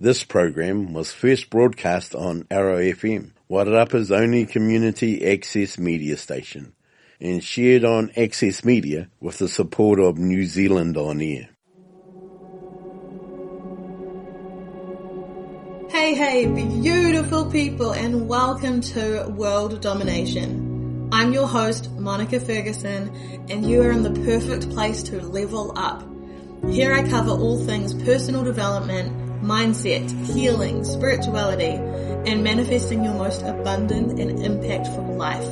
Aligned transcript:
This 0.00 0.22
program 0.22 0.92
was 0.92 1.10
first 1.12 1.50
broadcast 1.50 2.14
on 2.14 2.46
Arrow 2.52 2.78
FM, 2.78 3.32
Wairarapa's 3.50 4.12
only 4.12 4.46
community 4.46 5.28
access 5.28 5.76
media 5.76 6.16
station, 6.16 6.72
and 7.20 7.42
shared 7.42 7.84
on 7.84 8.12
Access 8.16 8.64
Media 8.64 9.10
with 9.20 9.38
the 9.38 9.48
support 9.48 9.98
of 9.98 10.16
New 10.16 10.46
Zealand 10.46 10.96
On 10.96 11.20
Air. 11.20 11.48
Hey, 15.90 16.14
hey, 16.14 16.46
beautiful 16.46 17.50
people, 17.50 17.90
and 17.90 18.28
welcome 18.28 18.80
to 18.80 19.26
World 19.30 19.80
Domination. 19.80 21.08
I'm 21.10 21.32
your 21.32 21.48
host, 21.48 21.90
Monica 21.90 22.38
Ferguson, 22.38 23.10
and 23.50 23.68
you 23.68 23.82
are 23.82 23.90
in 23.90 24.04
the 24.04 24.12
perfect 24.24 24.70
place 24.70 25.02
to 25.02 25.20
level 25.20 25.72
up. 25.76 26.04
Here 26.70 26.94
I 26.94 27.02
cover 27.08 27.32
all 27.32 27.64
things 27.64 27.94
personal 28.04 28.44
development, 28.44 29.17
mindset, 29.42 30.10
healing, 30.26 30.84
spirituality, 30.84 31.74
and 32.30 32.42
manifesting 32.42 33.04
your 33.04 33.14
most 33.14 33.42
abundant 33.42 34.18
and 34.18 34.38
impactful 34.38 35.16
life. 35.16 35.46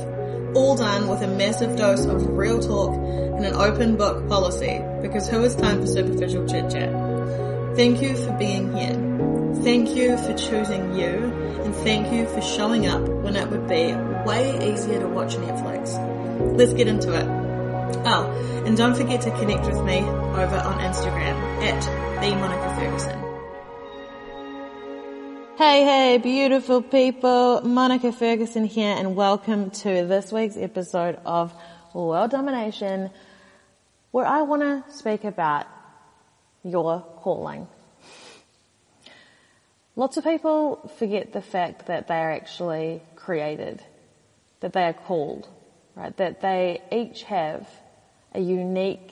All 0.55 0.75
done 0.75 1.07
with 1.07 1.21
a 1.21 1.27
massive 1.27 1.77
dose 1.77 2.05
of 2.05 2.27
real 2.29 2.59
talk 2.59 2.93
and 2.95 3.45
an 3.45 3.53
open 3.53 3.97
book 3.97 4.27
policy 4.27 4.81
because 5.01 5.27
who 5.27 5.41
has 5.41 5.55
time 5.55 5.81
for 5.81 5.87
superficial 5.87 6.47
chit 6.47 6.69
chat? 6.71 6.91
Thank 7.75 8.01
you 8.01 8.15
for 8.15 8.31
being 8.33 8.75
here. 8.75 8.95
Thank 9.63 9.89
you 9.95 10.17
for 10.17 10.33
choosing 10.33 10.95
you 10.95 11.33
and 11.63 11.75
thank 11.75 12.11
you 12.11 12.27
for 12.27 12.41
showing 12.41 12.87
up 12.87 13.01
when 13.01 13.35
it 13.35 13.49
would 13.49 13.67
be 13.67 13.93
way 14.25 14.73
easier 14.73 14.99
to 14.99 15.07
watch 15.07 15.35
Netflix. 15.35 15.97
Let's 16.57 16.73
get 16.73 16.87
into 16.87 17.13
it. 17.13 17.25
Oh, 18.05 18.63
and 18.65 18.75
don't 18.77 18.95
forget 18.95 19.21
to 19.21 19.31
connect 19.31 19.65
with 19.65 19.83
me 19.83 19.99
over 19.99 20.57
on 20.57 20.79
Instagram 20.79 21.35
at 21.63 22.21
the 22.21 22.35
Monica 22.35 22.75
Ferguson. 22.75 23.26
Hey, 25.57 25.83
hey, 25.85 26.19
beautiful 26.19 26.83
people. 26.83 27.61
Monica 27.61 28.11
Ferguson 28.11 28.63
here 28.63 28.95
and 28.95 29.15
welcome 29.15 29.71
to 29.71 30.05
this 30.05 30.31
week's 30.31 30.55
episode 30.55 31.17
of 31.25 31.51
World 31.95 32.29
Domination 32.29 33.09
where 34.11 34.27
I 34.27 34.43
want 34.43 34.61
to 34.61 34.83
speak 34.93 35.23
about 35.23 35.65
your 36.63 37.01
calling. 37.21 37.67
Lots 39.95 40.17
of 40.17 40.25
people 40.25 40.91
forget 40.99 41.33
the 41.33 41.41
fact 41.41 41.87
that 41.87 42.07
they 42.07 42.19
are 42.19 42.33
actually 42.33 43.01
created, 43.15 43.81
that 44.59 44.73
they 44.73 44.83
are 44.83 44.93
called, 44.93 45.49
right? 45.95 46.15
That 46.17 46.39
they 46.41 46.83
each 46.91 47.23
have 47.23 47.67
a 48.31 48.39
unique 48.39 49.11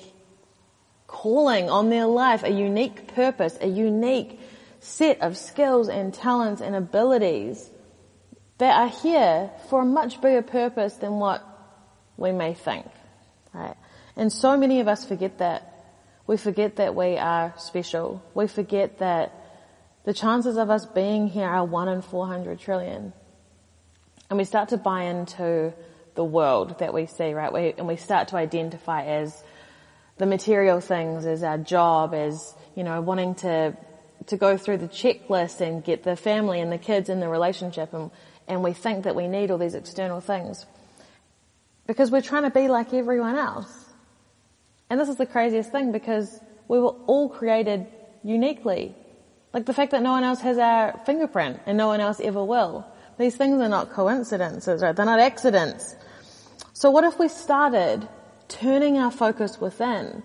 calling 1.07 1.71
on 1.71 1.89
their 1.89 2.05
life, 2.05 2.43
a 2.43 2.51
unique 2.51 3.15
purpose, 3.15 3.57
a 3.61 3.67
unique 3.67 4.39
set 4.85 5.21
of 5.21 5.35
skills 5.35 5.89
and 5.89 6.13
talents 6.13 6.61
and 6.61 6.75
abilities 6.75 7.69
that 8.59 8.79
are 8.79 8.87
here 8.87 9.49
for 9.69 9.81
a 9.81 9.85
much 9.85 10.21
bigger 10.21 10.41
purpose 10.41 10.93
than 10.95 11.13
what 11.13 11.43
we 12.17 12.31
may 12.31 12.53
think. 12.53 12.85
Right? 13.53 13.75
And 14.15 14.31
so 14.31 14.55
many 14.57 14.79
of 14.79 14.87
us 14.87 15.03
forget 15.03 15.39
that. 15.39 15.71
We 16.27 16.37
forget 16.37 16.77
that 16.77 16.95
we 16.95 17.17
are 17.17 17.53
special. 17.57 18.23
We 18.33 18.47
forget 18.47 18.99
that 18.99 19.33
the 20.05 20.13
chances 20.13 20.57
of 20.57 20.69
us 20.69 20.85
being 20.85 21.27
here 21.27 21.47
are 21.47 21.65
one 21.65 21.87
in 21.87 22.01
400 22.01 22.59
trillion. 22.59 23.13
And 24.29 24.37
we 24.37 24.43
start 24.45 24.69
to 24.69 24.77
buy 24.77 25.03
into 25.03 25.73
the 26.15 26.23
world 26.23 26.79
that 26.79 26.93
we 26.93 27.07
see, 27.07 27.33
right? 27.33 27.51
We, 27.51 27.73
and 27.77 27.87
we 27.87 27.97
start 27.97 28.29
to 28.29 28.37
identify 28.37 29.03
as 29.05 29.43
the 30.17 30.25
material 30.25 30.79
things, 30.79 31.25
as 31.25 31.43
our 31.43 31.57
job, 31.57 32.13
as, 32.13 32.55
you 32.75 32.83
know, 32.83 33.01
wanting 33.01 33.35
to 33.35 33.75
to 34.27 34.37
go 34.37 34.57
through 34.57 34.77
the 34.77 34.87
checklist 34.87 35.61
and 35.61 35.83
get 35.83 36.03
the 36.03 36.15
family 36.15 36.59
and 36.59 36.71
the 36.71 36.77
kids 36.77 37.09
in 37.09 37.19
the 37.19 37.29
relationship 37.29 37.93
and, 37.93 38.11
and 38.47 38.63
we 38.63 38.73
think 38.73 39.03
that 39.03 39.15
we 39.15 39.27
need 39.27 39.51
all 39.51 39.57
these 39.57 39.75
external 39.75 40.21
things. 40.21 40.65
Because 41.87 42.09
we're 42.11 42.21
trying 42.21 42.43
to 42.43 42.49
be 42.49 42.67
like 42.67 42.93
everyone 42.93 43.35
else. 43.35 43.85
And 44.89 44.99
this 44.99 45.09
is 45.09 45.17
the 45.17 45.25
craziest 45.25 45.71
thing 45.71 45.91
because 45.91 46.39
we 46.67 46.79
were 46.79 46.95
all 47.07 47.29
created 47.29 47.87
uniquely. 48.23 48.95
Like 49.53 49.65
the 49.65 49.73
fact 49.73 49.91
that 49.91 50.01
no 50.01 50.11
one 50.11 50.23
else 50.23 50.41
has 50.41 50.57
our 50.57 50.99
fingerprint 51.05 51.59
and 51.65 51.77
no 51.77 51.87
one 51.87 52.01
else 52.01 52.19
ever 52.19 52.43
will. 52.43 52.85
These 53.17 53.37
things 53.37 53.61
are 53.61 53.69
not 53.69 53.91
coincidences, 53.91 54.81
right? 54.81 54.95
They're 54.95 55.05
not 55.05 55.19
accidents. 55.19 55.95
So 56.73 56.91
what 56.91 57.03
if 57.03 57.17
we 57.17 57.29
started 57.29 58.07
turning 58.47 58.97
our 58.97 59.11
focus 59.11 59.61
within, 59.61 60.23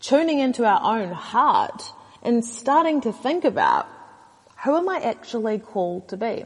tuning 0.00 0.38
into 0.38 0.64
our 0.64 0.98
own 0.98 1.10
heart 1.10 1.82
and 2.22 2.44
starting 2.44 3.00
to 3.02 3.12
think 3.12 3.44
about 3.44 3.88
who 4.64 4.76
am 4.76 4.88
I 4.88 5.00
actually 5.00 5.58
called 5.58 6.08
to 6.08 6.16
be? 6.16 6.44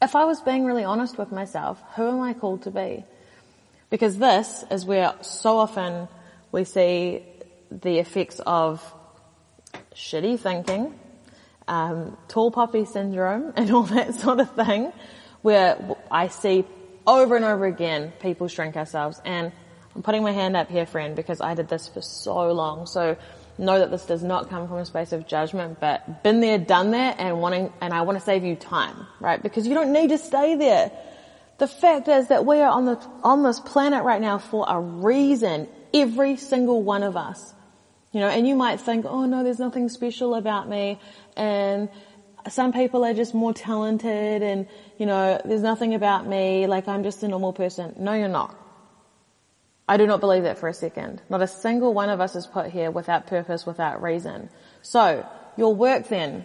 If 0.00 0.14
I 0.14 0.24
was 0.24 0.40
being 0.40 0.64
really 0.64 0.84
honest 0.84 1.18
with 1.18 1.32
myself, 1.32 1.82
who 1.96 2.08
am 2.08 2.20
I 2.20 2.34
called 2.34 2.62
to 2.62 2.70
be? 2.70 3.04
Because 3.90 4.18
this 4.18 4.64
is 4.70 4.84
where 4.84 5.14
so 5.22 5.58
often 5.58 6.08
we 6.52 6.64
see 6.64 7.24
the 7.70 7.98
effects 7.98 8.40
of 8.40 8.82
shitty 9.94 10.38
thinking, 10.38 10.98
um, 11.66 12.16
tall 12.28 12.50
poppy 12.50 12.84
syndrome 12.84 13.52
and 13.56 13.70
all 13.70 13.82
that 13.84 14.14
sort 14.14 14.40
of 14.40 14.54
thing 14.54 14.92
where 15.42 15.96
I 16.10 16.28
see 16.28 16.64
over 17.06 17.36
and 17.36 17.44
over 17.44 17.64
again 17.64 18.12
people 18.20 18.48
shrink 18.48 18.76
ourselves 18.76 19.20
and 19.24 19.52
I'm 19.94 20.02
putting 20.02 20.22
my 20.22 20.32
hand 20.32 20.56
up 20.56 20.68
here 20.68 20.86
friend 20.86 21.16
because 21.16 21.40
I 21.40 21.54
did 21.54 21.68
this 21.68 21.88
for 21.88 22.02
so 22.02 22.52
long. 22.52 22.86
So 22.86 23.16
know 23.58 23.78
that 23.78 23.90
this 23.90 24.06
does 24.06 24.22
not 24.22 24.48
come 24.48 24.68
from 24.68 24.78
a 24.78 24.86
space 24.86 25.12
of 25.12 25.26
judgment, 25.26 25.80
but 25.80 26.22
been 26.22 26.40
there, 26.40 26.58
done 26.58 26.92
that, 26.92 27.18
and 27.18 27.40
wanting, 27.40 27.72
and 27.80 27.92
I 27.92 28.02
want 28.02 28.18
to 28.18 28.24
save 28.24 28.44
you 28.44 28.56
time, 28.56 29.06
right? 29.20 29.42
Because 29.42 29.66
you 29.66 29.74
don't 29.74 29.92
need 29.92 30.08
to 30.10 30.18
stay 30.18 30.54
there. 30.54 30.90
The 31.58 31.66
fact 31.66 32.08
is 32.08 32.28
that 32.28 32.46
we 32.46 32.60
are 32.60 32.70
on 32.70 32.84
the, 32.84 32.96
on 33.22 33.42
this 33.42 33.58
planet 33.58 34.04
right 34.04 34.20
now 34.20 34.38
for 34.38 34.64
a 34.68 34.80
reason. 34.80 35.68
Every 35.92 36.36
single 36.36 36.82
one 36.82 37.02
of 37.02 37.16
us. 37.16 37.54
You 38.12 38.20
know, 38.20 38.28
and 38.28 38.46
you 38.46 38.54
might 38.54 38.80
think, 38.80 39.04
oh 39.04 39.26
no, 39.26 39.42
there's 39.42 39.58
nothing 39.58 39.88
special 39.88 40.34
about 40.34 40.68
me, 40.68 40.98
and 41.36 41.90
some 42.48 42.72
people 42.72 43.04
are 43.04 43.14
just 43.14 43.34
more 43.34 43.52
talented 43.52 44.42
and, 44.42 44.66
you 44.98 45.06
know, 45.06 45.40
there's 45.44 45.62
nothing 45.62 45.94
about 45.94 46.26
me, 46.26 46.66
like 46.66 46.88
I'm 46.88 47.02
just 47.02 47.22
a 47.22 47.28
normal 47.28 47.52
person. 47.52 47.94
No, 47.98 48.14
you're 48.14 48.28
not. 48.28 48.56
I 49.88 49.96
do 49.96 50.06
not 50.06 50.20
believe 50.20 50.42
that 50.42 50.58
for 50.58 50.68
a 50.68 50.74
second. 50.74 51.22
Not 51.30 51.40
a 51.40 51.46
single 51.46 51.94
one 51.94 52.10
of 52.10 52.20
us 52.20 52.36
is 52.36 52.46
put 52.46 52.70
here 52.70 52.90
without 52.90 53.26
purpose, 53.26 53.64
without 53.64 54.02
reason. 54.02 54.50
So, 54.82 55.26
your 55.56 55.74
work 55.74 56.08
then 56.08 56.44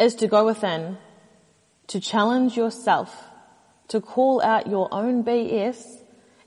is 0.00 0.16
to 0.16 0.26
go 0.26 0.44
within, 0.44 0.98
to 1.88 2.00
challenge 2.00 2.56
yourself, 2.56 3.14
to 3.88 4.00
call 4.00 4.42
out 4.42 4.66
your 4.66 4.88
own 4.92 5.22
BS, 5.22 5.80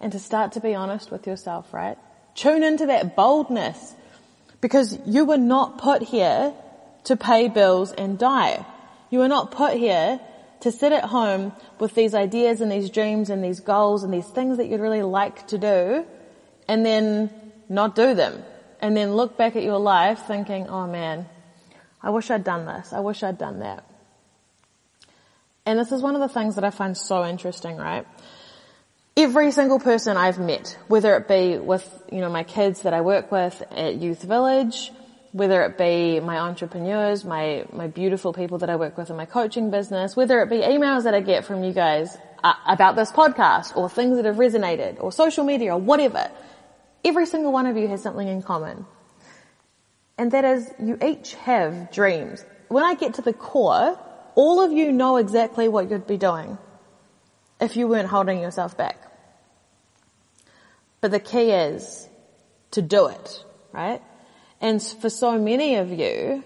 and 0.02 0.12
to 0.12 0.20
start 0.20 0.54
to 0.54 0.60
be 0.60 0.76
honest 0.76 1.10
with 1.10 1.26
yourself, 1.26 1.74
right? 1.74 1.98
Tune 2.36 2.64
into 2.64 2.88
that 2.88 3.16
boldness, 3.16 3.96
because 4.60 5.00
you 5.06 5.24
were 5.26 5.38
not 5.38 5.78
put 5.78 6.04
here 6.04 6.54
to 7.06 7.16
pay 7.16 7.48
bills 7.48 7.94
and 7.94 8.20
die. 8.20 8.66
You 9.10 9.20
were 9.20 9.28
not 9.30 9.52
put 9.52 9.78
here 9.78 10.20
to 10.62 10.72
sit 10.72 10.92
at 10.92 11.04
home 11.06 11.54
with 11.80 11.94
these 11.96 12.14
ideas 12.14 12.62
and 12.62 12.72
these 12.72 12.90
dreams 12.90 13.30
and 13.30 13.44
these 13.44 13.60
goals 13.60 14.04
and 14.04 14.14
these 14.14 14.28
things 14.28 14.58
that 14.58 14.68
you'd 14.68 14.80
really 14.80 15.04
like 15.04 15.48
to 15.48 15.58
do 15.58 16.06
and 16.68 16.86
then 16.86 17.30
not 17.68 17.96
do 17.96 18.14
them 18.14 18.44
and 18.82 18.98
then 18.98 19.14
look 19.14 19.38
back 19.38 19.56
at 19.56 19.64
your 19.64 19.80
life 19.80 20.20
thinking, 20.28 20.68
oh 20.68 20.88
man, 20.88 21.28
I 22.02 22.10
wish 22.10 22.32
I'd 22.32 22.44
done 22.44 22.66
this. 22.66 22.94
I 22.94 23.00
wish 23.00 23.24
I'd 23.24 23.38
done 23.38 23.60
that. 23.60 23.86
And 25.66 25.78
this 25.78 25.92
is 25.92 26.02
one 26.02 26.16
of 26.16 26.22
the 26.22 26.30
things 26.30 26.56
that 26.56 26.64
I 26.64 26.72
find 26.72 26.98
so 26.98 27.26
interesting, 27.26 27.78
right? 27.78 28.08
Every 29.16 29.52
single 29.52 29.80
person 29.80 30.18
I've 30.18 30.40
met, 30.40 30.78
whether 30.88 31.16
it 31.16 31.28
be 31.28 31.58
with, 31.58 31.88
you 32.12 32.20
know, 32.20 32.30
my 32.30 32.44
kids 32.44 32.82
that 32.84 32.94
I 32.94 33.02
work 33.02 33.32
with 33.32 33.62
at 33.72 33.96
Youth 33.96 34.24
Village, 34.24 34.92
whether 35.32 35.64
it 35.64 35.78
be 35.78 36.20
my 36.20 36.40
entrepreneurs, 36.40 37.24
my, 37.24 37.66
my 37.72 37.88
beautiful 37.88 38.34
people 38.34 38.58
that 38.60 38.70
I 38.70 38.76
work 38.76 38.98
with 38.98 39.10
in 39.10 39.16
my 39.16 39.26
coaching 39.26 39.72
business, 39.72 40.16
whether 40.16 40.42
it 40.42 40.50
be 40.50 40.58
emails 40.58 41.04
that 41.04 41.14
I 41.14 41.22
get 41.22 41.46
from 41.46 41.64
you 41.64 41.72
guys 41.72 42.18
uh, 42.44 42.54
about 42.68 42.96
this 42.96 43.12
podcast 43.12 43.76
or 43.78 43.90
things 43.90 44.18
that 44.18 44.26
have 44.26 44.36
resonated 44.36 45.02
or 45.02 45.12
social 45.12 45.46
media 45.46 45.74
or 45.74 45.80
whatever, 45.80 46.30
every 47.06 47.26
single 47.26 47.52
one 47.52 47.66
of 47.66 47.78
you 47.78 47.88
has 47.88 48.02
something 48.02 48.28
in 48.28 48.42
common. 48.42 48.86
And 50.18 50.32
that 50.32 50.44
is 50.44 50.70
you 50.80 50.98
each 51.04 51.36
have 51.36 51.92
dreams. 51.92 52.44
When 52.68 52.84
I 52.84 52.96
get 52.96 53.16
to 53.16 53.22
the 53.22 53.34
core, 53.34 53.98
all 54.36 54.62
of 54.62 54.72
you 54.72 54.92
know 54.92 55.18
exactly 55.18 55.68
what 55.68 55.90
you'd 55.90 56.08
be 56.08 56.18
doing 56.18 56.58
if 57.60 57.78
you 57.78 57.88
weren't 57.88 58.08
holding 58.08 58.40
yourself 58.40 58.76
back. 58.78 58.98
But 61.00 61.12
the 61.12 61.20
key 61.20 61.52
is 61.52 62.08
to 62.72 62.82
do 62.82 63.08
it, 63.08 63.46
right? 63.72 64.02
And 64.62 64.82
for 64.82 65.10
so 65.10 65.40
many 65.40 65.76
of 65.76 65.90
you, 65.90 66.44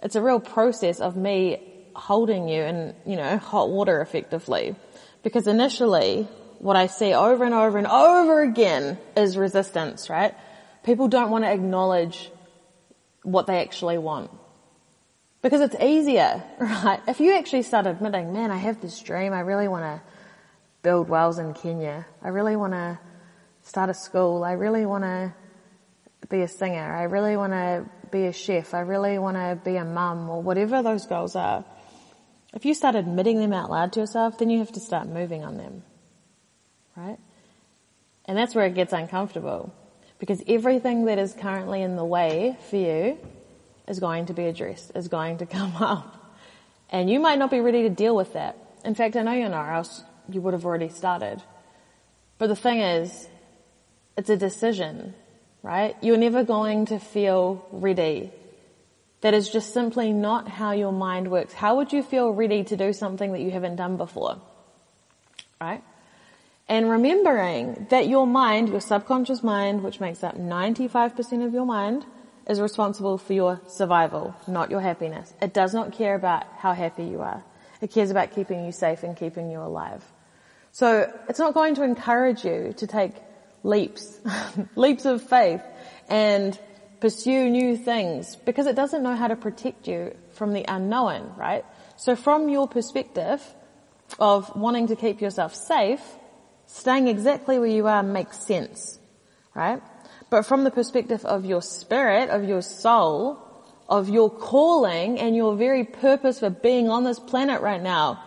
it's 0.00 0.14
a 0.14 0.22
real 0.22 0.40
process 0.40 1.00
of 1.00 1.16
me 1.16 1.60
holding 1.94 2.48
you 2.48 2.62
in, 2.62 2.94
you 3.04 3.16
know, 3.16 3.36
hot 3.36 3.68
water 3.68 4.00
effectively. 4.00 4.76
Because 5.24 5.48
initially, 5.48 6.28
what 6.60 6.76
I 6.76 6.86
see 6.86 7.12
over 7.12 7.44
and 7.44 7.52
over 7.52 7.76
and 7.76 7.86
over 7.88 8.42
again 8.42 8.96
is 9.16 9.36
resistance, 9.36 10.08
right? 10.08 10.34
People 10.84 11.08
don't 11.08 11.30
want 11.30 11.44
to 11.44 11.50
acknowledge 11.50 12.30
what 13.24 13.48
they 13.48 13.60
actually 13.60 13.98
want. 13.98 14.30
Because 15.42 15.60
it's 15.60 15.76
easier, 15.82 16.42
right? 16.60 17.00
If 17.08 17.18
you 17.18 17.36
actually 17.36 17.62
start 17.62 17.86
admitting, 17.88 18.32
man, 18.32 18.52
I 18.52 18.56
have 18.56 18.80
this 18.80 19.00
dream, 19.00 19.32
I 19.32 19.40
really 19.40 19.66
want 19.66 19.84
to 19.84 20.00
build 20.82 21.08
wells 21.08 21.38
in 21.38 21.54
Kenya. 21.54 22.06
I 22.22 22.28
really 22.28 22.54
want 22.54 22.74
to 22.74 23.00
start 23.62 23.90
a 23.90 23.94
school. 23.94 24.44
I 24.44 24.52
really 24.52 24.86
want 24.86 25.02
to 25.02 25.34
be 26.28 26.42
a 26.42 26.48
singer. 26.48 26.94
I 26.94 27.04
really 27.04 27.36
want 27.36 27.52
to 27.52 27.86
be 28.10 28.26
a 28.26 28.32
chef. 28.32 28.74
I 28.74 28.80
really 28.80 29.18
want 29.18 29.36
to 29.36 29.58
be 29.64 29.76
a 29.76 29.84
mum 29.84 30.28
or 30.28 30.42
whatever 30.42 30.82
those 30.82 31.06
goals 31.06 31.36
are. 31.36 31.64
If 32.54 32.64
you 32.64 32.74
start 32.74 32.94
admitting 32.94 33.40
them 33.40 33.52
out 33.52 33.70
loud 33.70 33.92
to 33.92 34.00
yourself, 34.00 34.38
then 34.38 34.50
you 34.50 34.58
have 34.58 34.72
to 34.72 34.80
start 34.80 35.08
moving 35.08 35.44
on 35.44 35.56
them. 35.56 35.82
Right? 36.96 37.18
And 38.24 38.36
that's 38.36 38.54
where 38.54 38.66
it 38.66 38.74
gets 38.74 38.92
uncomfortable. 38.92 39.72
Because 40.18 40.42
everything 40.48 41.04
that 41.04 41.18
is 41.18 41.32
currently 41.32 41.82
in 41.82 41.96
the 41.96 42.04
way 42.04 42.56
for 42.68 42.76
you 42.76 43.18
is 43.86 44.00
going 44.00 44.26
to 44.26 44.34
be 44.34 44.44
addressed, 44.46 44.92
is 44.94 45.08
going 45.08 45.38
to 45.38 45.46
come 45.58 45.76
up. 45.76 46.14
And 46.90 47.10
you 47.10 47.20
might 47.20 47.38
not 47.38 47.50
be 47.50 47.60
ready 47.60 47.82
to 47.82 47.90
deal 47.90 48.16
with 48.16 48.32
that. 48.32 48.56
In 48.84 48.94
fact, 48.94 49.16
I 49.16 49.22
know 49.22 49.32
you're 49.32 49.48
not, 49.48 49.68
else 49.68 50.02
you 50.28 50.40
would 50.40 50.54
have 50.54 50.64
already 50.64 50.88
started. 50.88 51.42
But 52.38 52.48
the 52.48 52.56
thing 52.56 52.80
is, 52.80 53.28
it's 54.16 54.30
a 54.30 54.36
decision, 54.36 55.14
right? 55.62 55.96
You're 56.00 56.16
never 56.16 56.44
going 56.44 56.86
to 56.86 56.98
feel 56.98 57.66
ready. 57.70 58.32
That 59.20 59.34
is 59.34 59.50
just 59.50 59.74
simply 59.74 60.12
not 60.12 60.48
how 60.48 60.72
your 60.72 60.92
mind 60.92 61.30
works. 61.30 61.52
How 61.52 61.76
would 61.76 61.92
you 61.92 62.02
feel 62.02 62.30
ready 62.30 62.64
to 62.64 62.76
do 62.76 62.92
something 62.92 63.32
that 63.32 63.40
you 63.40 63.50
haven't 63.50 63.76
done 63.76 63.96
before? 63.96 64.40
Right? 65.60 65.82
And 66.68 66.88
remembering 66.88 67.86
that 67.90 68.08
your 68.08 68.26
mind, 68.26 68.68
your 68.68 68.80
subconscious 68.80 69.42
mind, 69.42 69.82
which 69.82 70.00
makes 70.00 70.22
up 70.22 70.36
95% 70.36 71.44
of 71.44 71.52
your 71.52 71.64
mind, 71.64 72.04
is 72.46 72.60
responsible 72.60 73.18
for 73.18 73.32
your 73.32 73.60
survival, 73.66 74.34
not 74.46 74.70
your 74.70 74.80
happiness. 74.80 75.32
It 75.42 75.52
does 75.52 75.74
not 75.74 75.92
care 75.92 76.14
about 76.14 76.46
how 76.58 76.72
happy 76.72 77.04
you 77.04 77.20
are. 77.20 77.42
It 77.80 77.90
cares 77.90 78.10
about 78.10 78.34
keeping 78.34 78.64
you 78.64 78.72
safe 78.72 79.02
and 79.02 79.16
keeping 79.16 79.50
you 79.50 79.60
alive. 79.60 80.04
So 80.72 81.12
it's 81.28 81.38
not 81.38 81.54
going 81.54 81.74
to 81.76 81.82
encourage 81.82 82.44
you 82.44 82.74
to 82.76 82.86
take 82.86 83.14
leaps, 83.62 84.20
leaps 84.76 85.04
of 85.04 85.22
faith 85.22 85.62
and 86.08 86.58
pursue 87.00 87.48
new 87.48 87.76
things 87.76 88.36
because 88.36 88.66
it 88.66 88.74
doesn't 88.74 89.02
know 89.02 89.14
how 89.14 89.28
to 89.28 89.36
protect 89.36 89.86
you 89.86 90.16
from 90.32 90.52
the 90.52 90.64
unknown, 90.68 91.32
right? 91.36 91.64
So 91.96 92.16
from 92.16 92.48
your 92.48 92.68
perspective 92.68 93.42
of 94.18 94.54
wanting 94.56 94.88
to 94.88 94.96
keep 94.96 95.20
yourself 95.20 95.54
safe, 95.54 96.00
staying 96.66 97.08
exactly 97.08 97.58
where 97.58 97.68
you 97.68 97.86
are 97.86 98.02
makes 98.02 98.38
sense, 98.38 98.98
right? 99.54 99.82
But 100.30 100.42
from 100.42 100.64
the 100.64 100.70
perspective 100.70 101.24
of 101.24 101.44
your 101.44 101.62
spirit, 101.62 102.30
of 102.30 102.44
your 102.44 102.62
soul, 102.62 103.44
of 103.88 104.08
your 104.08 104.30
calling 104.30 105.18
and 105.18 105.34
your 105.34 105.56
very 105.56 105.84
purpose 105.84 106.40
for 106.40 106.50
being 106.50 106.90
on 106.90 107.04
this 107.04 107.18
planet 107.18 107.62
right 107.62 107.82
now, 107.82 108.22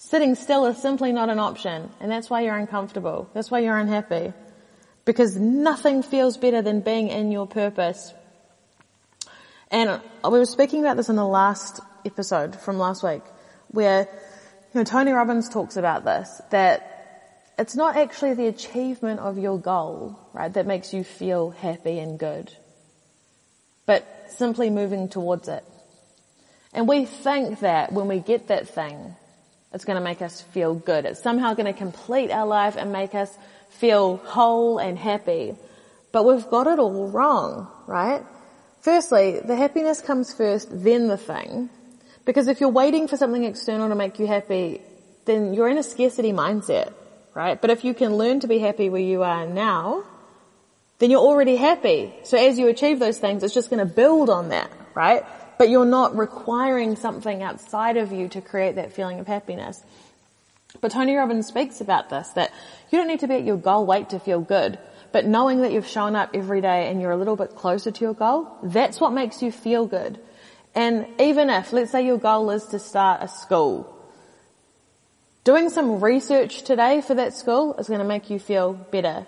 sitting 0.00 0.34
still 0.34 0.64
is 0.64 0.78
simply 0.78 1.12
not 1.12 1.28
an 1.28 1.38
option. 1.38 1.90
And 2.00 2.10
that's 2.10 2.30
why 2.30 2.40
you're 2.40 2.56
uncomfortable. 2.56 3.28
That's 3.34 3.50
why 3.50 3.58
you're 3.60 3.76
unhappy. 3.76 4.32
Because 5.04 5.36
nothing 5.36 6.02
feels 6.02 6.38
better 6.38 6.62
than 6.62 6.80
being 6.80 7.08
in 7.08 7.30
your 7.30 7.46
purpose. 7.46 8.14
And 9.70 10.00
we 10.24 10.38
were 10.38 10.46
speaking 10.46 10.80
about 10.80 10.96
this 10.96 11.10
in 11.10 11.16
the 11.16 11.26
last 11.26 11.80
episode 12.04 12.58
from 12.58 12.78
last 12.78 13.02
week 13.02 13.22
where, 13.68 14.08
you 14.72 14.80
know, 14.80 14.84
Tony 14.84 15.12
Robbins 15.12 15.50
talks 15.50 15.76
about 15.76 16.04
this, 16.04 16.40
that 16.50 17.52
it's 17.58 17.76
not 17.76 17.96
actually 17.96 18.34
the 18.34 18.46
achievement 18.46 19.20
of 19.20 19.36
your 19.36 19.58
goal, 19.58 20.18
right, 20.32 20.52
that 20.54 20.66
makes 20.66 20.94
you 20.94 21.04
feel 21.04 21.50
happy 21.50 21.98
and 21.98 22.18
good, 22.18 22.50
but 23.84 24.04
simply 24.30 24.70
moving 24.70 25.08
towards 25.10 25.46
it. 25.46 25.62
And 26.72 26.88
we 26.88 27.04
think 27.04 27.60
that 27.60 27.92
when 27.92 28.08
we 28.08 28.18
get 28.18 28.48
that 28.48 28.68
thing, 28.68 29.14
it's 29.72 29.84
going 29.84 29.96
to 29.96 30.04
make 30.04 30.22
us 30.22 30.40
feel 30.40 30.74
good. 30.74 31.04
It's 31.04 31.22
somehow 31.22 31.54
going 31.54 31.72
to 31.72 31.78
complete 31.78 32.30
our 32.30 32.46
life 32.46 32.76
and 32.76 32.92
make 32.92 33.14
us 33.14 33.36
feel 33.70 34.16
whole 34.16 34.78
and 34.78 34.98
happy. 34.98 35.54
But 36.12 36.24
we've 36.24 36.48
got 36.48 36.66
it 36.66 36.78
all 36.78 37.08
wrong, 37.08 37.68
right? 37.86 38.22
Firstly, 38.80 39.40
the 39.40 39.56
happiness 39.56 40.00
comes 40.00 40.32
first, 40.34 40.68
then 40.70 41.08
the 41.08 41.16
thing. 41.16 41.70
Because 42.24 42.48
if 42.48 42.60
you're 42.60 42.70
waiting 42.70 43.08
for 43.08 43.16
something 43.16 43.44
external 43.44 43.88
to 43.88 43.94
make 43.94 44.18
you 44.18 44.26
happy, 44.26 44.80
then 45.24 45.54
you're 45.54 45.68
in 45.68 45.78
a 45.78 45.82
scarcity 45.82 46.32
mindset 46.32 46.92
right? 47.34 47.60
But 47.60 47.70
if 47.70 47.84
you 47.84 47.94
can 47.94 48.16
learn 48.16 48.40
to 48.40 48.48
be 48.48 48.58
happy 48.58 48.90
where 48.90 49.00
you 49.00 49.22
are 49.22 49.46
now, 49.46 50.04
then 50.98 51.10
you're 51.10 51.20
already 51.20 51.56
happy. 51.56 52.12
So 52.24 52.36
as 52.36 52.58
you 52.58 52.68
achieve 52.68 52.98
those 52.98 53.18
things, 53.18 53.42
it's 53.42 53.54
just 53.54 53.70
going 53.70 53.86
to 53.86 53.92
build 53.92 54.28
on 54.28 54.50
that, 54.50 54.70
right? 54.94 55.24
But 55.60 55.68
you're 55.68 55.84
not 55.84 56.16
requiring 56.16 56.96
something 56.96 57.42
outside 57.42 57.98
of 57.98 58.12
you 58.12 58.30
to 58.30 58.40
create 58.40 58.76
that 58.76 58.94
feeling 58.94 59.20
of 59.20 59.26
happiness. 59.26 59.78
But 60.80 60.90
Tony 60.90 61.14
Robbins 61.14 61.48
speaks 61.48 61.82
about 61.82 62.08
this, 62.08 62.30
that 62.30 62.50
you 62.90 62.96
don't 62.96 63.08
need 63.08 63.20
to 63.20 63.28
be 63.28 63.34
at 63.34 63.44
your 63.44 63.58
goal 63.58 63.84
weight 63.84 64.08
to 64.08 64.18
feel 64.18 64.40
good. 64.40 64.78
But 65.12 65.26
knowing 65.26 65.60
that 65.60 65.70
you've 65.70 65.86
shown 65.86 66.16
up 66.16 66.30
every 66.32 66.62
day 66.62 66.88
and 66.88 66.98
you're 66.98 67.10
a 67.10 67.16
little 67.18 67.36
bit 67.36 67.56
closer 67.56 67.90
to 67.90 68.00
your 68.00 68.14
goal, 68.14 68.48
that's 68.62 69.02
what 69.02 69.12
makes 69.12 69.42
you 69.42 69.52
feel 69.52 69.84
good. 69.84 70.18
And 70.74 71.06
even 71.20 71.50
if, 71.50 71.74
let's 71.74 71.92
say 71.92 72.06
your 72.06 72.16
goal 72.16 72.48
is 72.52 72.64
to 72.68 72.78
start 72.78 73.22
a 73.22 73.28
school, 73.28 73.94
Doing 75.44 75.68
some 75.68 76.00
research 76.00 76.62
today 76.62 77.00
for 77.00 77.14
that 77.14 77.34
school 77.34 77.74
is 77.76 77.88
going 77.88 78.00
to 78.00 78.06
make 78.06 78.30
you 78.30 78.38
feel 78.38 78.72
better. 78.72 79.26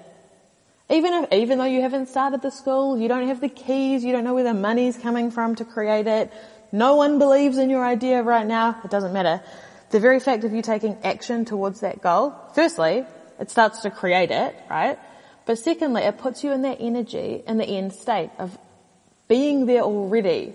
Even 0.92 1.14
if, 1.14 1.32
even 1.32 1.58
though 1.58 1.64
you 1.64 1.80
haven't 1.80 2.10
started 2.10 2.42
the 2.42 2.50
school, 2.50 2.98
you 2.98 3.08
don't 3.08 3.26
have 3.26 3.40
the 3.40 3.48
keys, 3.48 4.04
you 4.04 4.12
don't 4.12 4.24
know 4.24 4.34
where 4.34 4.44
the 4.44 4.52
money's 4.52 4.96
coming 4.96 5.30
from 5.30 5.54
to 5.54 5.64
create 5.64 6.06
it, 6.06 6.30
no 6.70 6.96
one 6.96 7.18
believes 7.18 7.56
in 7.56 7.70
your 7.70 7.82
idea 7.82 8.22
right 8.22 8.46
now, 8.46 8.78
it 8.84 8.90
doesn't 8.90 9.12
matter. 9.12 9.42
The 9.90 10.00
very 10.00 10.20
fact 10.20 10.44
of 10.44 10.52
you 10.52 10.60
taking 10.60 10.98
action 11.02 11.46
towards 11.46 11.80
that 11.80 12.02
goal, 12.02 12.34
firstly, 12.54 13.06
it 13.40 13.50
starts 13.50 13.80
to 13.82 13.90
create 13.90 14.30
it, 14.30 14.54
right? 14.68 14.98
But 15.46 15.58
secondly, 15.58 16.02
it 16.02 16.18
puts 16.18 16.44
you 16.44 16.52
in 16.52 16.62
that 16.62 16.76
energy 16.78 17.42
in 17.46 17.56
the 17.56 17.64
end 17.64 17.94
state 17.94 18.30
of 18.38 18.56
being 19.28 19.64
there 19.64 19.82
already. 19.82 20.54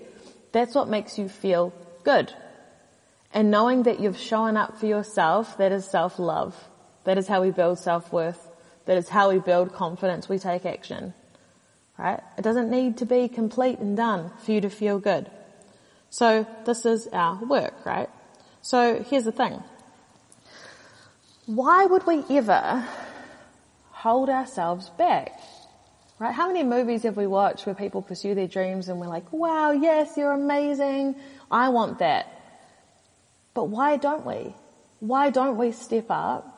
That's 0.52 0.76
what 0.76 0.88
makes 0.88 1.18
you 1.18 1.30
feel 1.30 1.74
good. 2.04 2.32
And 3.34 3.50
knowing 3.50 3.84
that 3.84 4.00
you've 4.00 4.18
shown 4.18 4.56
up 4.56 4.78
for 4.80 4.86
yourself, 4.86 5.58
that 5.58 5.72
is 5.72 5.86
self-love. 5.86 6.56
That 7.06 7.18
is 7.18 7.28
how 7.28 7.42
we 7.42 7.50
build 7.52 7.80
self-worth. 7.80 8.47
That 8.88 8.98
is 8.98 9.10
how 9.10 9.30
we 9.30 9.40
build 9.40 9.74
confidence. 9.74 10.28
We 10.28 10.40
take 10.40 10.66
action. 10.66 11.14
Right? 11.98 12.20
It 12.38 12.42
doesn't 12.42 12.70
need 12.70 12.98
to 12.98 13.06
be 13.06 13.28
complete 13.28 13.80
and 13.80 13.96
done 13.96 14.32
for 14.44 14.52
you 14.52 14.62
to 14.62 14.70
feel 14.70 15.00
good. 15.00 15.30
So 16.10 16.48
this 16.66 16.86
is 16.86 17.08
our 17.12 17.36
work, 17.44 17.86
right? 17.86 18.10
So 18.62 19.04
here's 19.04 19.26
the 19.26 19.32
thing. 19.32 19.62
Why 21.46 21.86
would 21.86 22.06
we 22.06 22.24
ever 22.30 22.86
hold 23.92 24.30
ourselves 24.30 24.90
back? 24.90 25.40
Right? 26.20 26.34
How 26.34 26.48
many 26.48 26.64
movies 26.64 27.04
have 27.04 27.18
we 27.18 27.28
watched 27.28 27.66
where 27.66 27.76
people 27.76 28.02
pursue 28.02 28.36
their 28.36 28.48
dreams 28.48 28.90
and 28.90 29.00
we're 29.00 29.08
like, 29.08 29.32
wow, 29.32 29.72
yes, 29.72 30.18
you're 30.18 30.32
amazing. 30.32 31.16
I 31.52 31.70
want 31.70 32.00
that. 32.00 32.28
But 33.54 33.66
why 33.66 33.98
don't 33.98 34.26
we? 34.26 34.56
Why 35.00 35.30
don't 35.30 35.58
we 35.58 35.72
step 35.72 36.06
up 36.10 36.57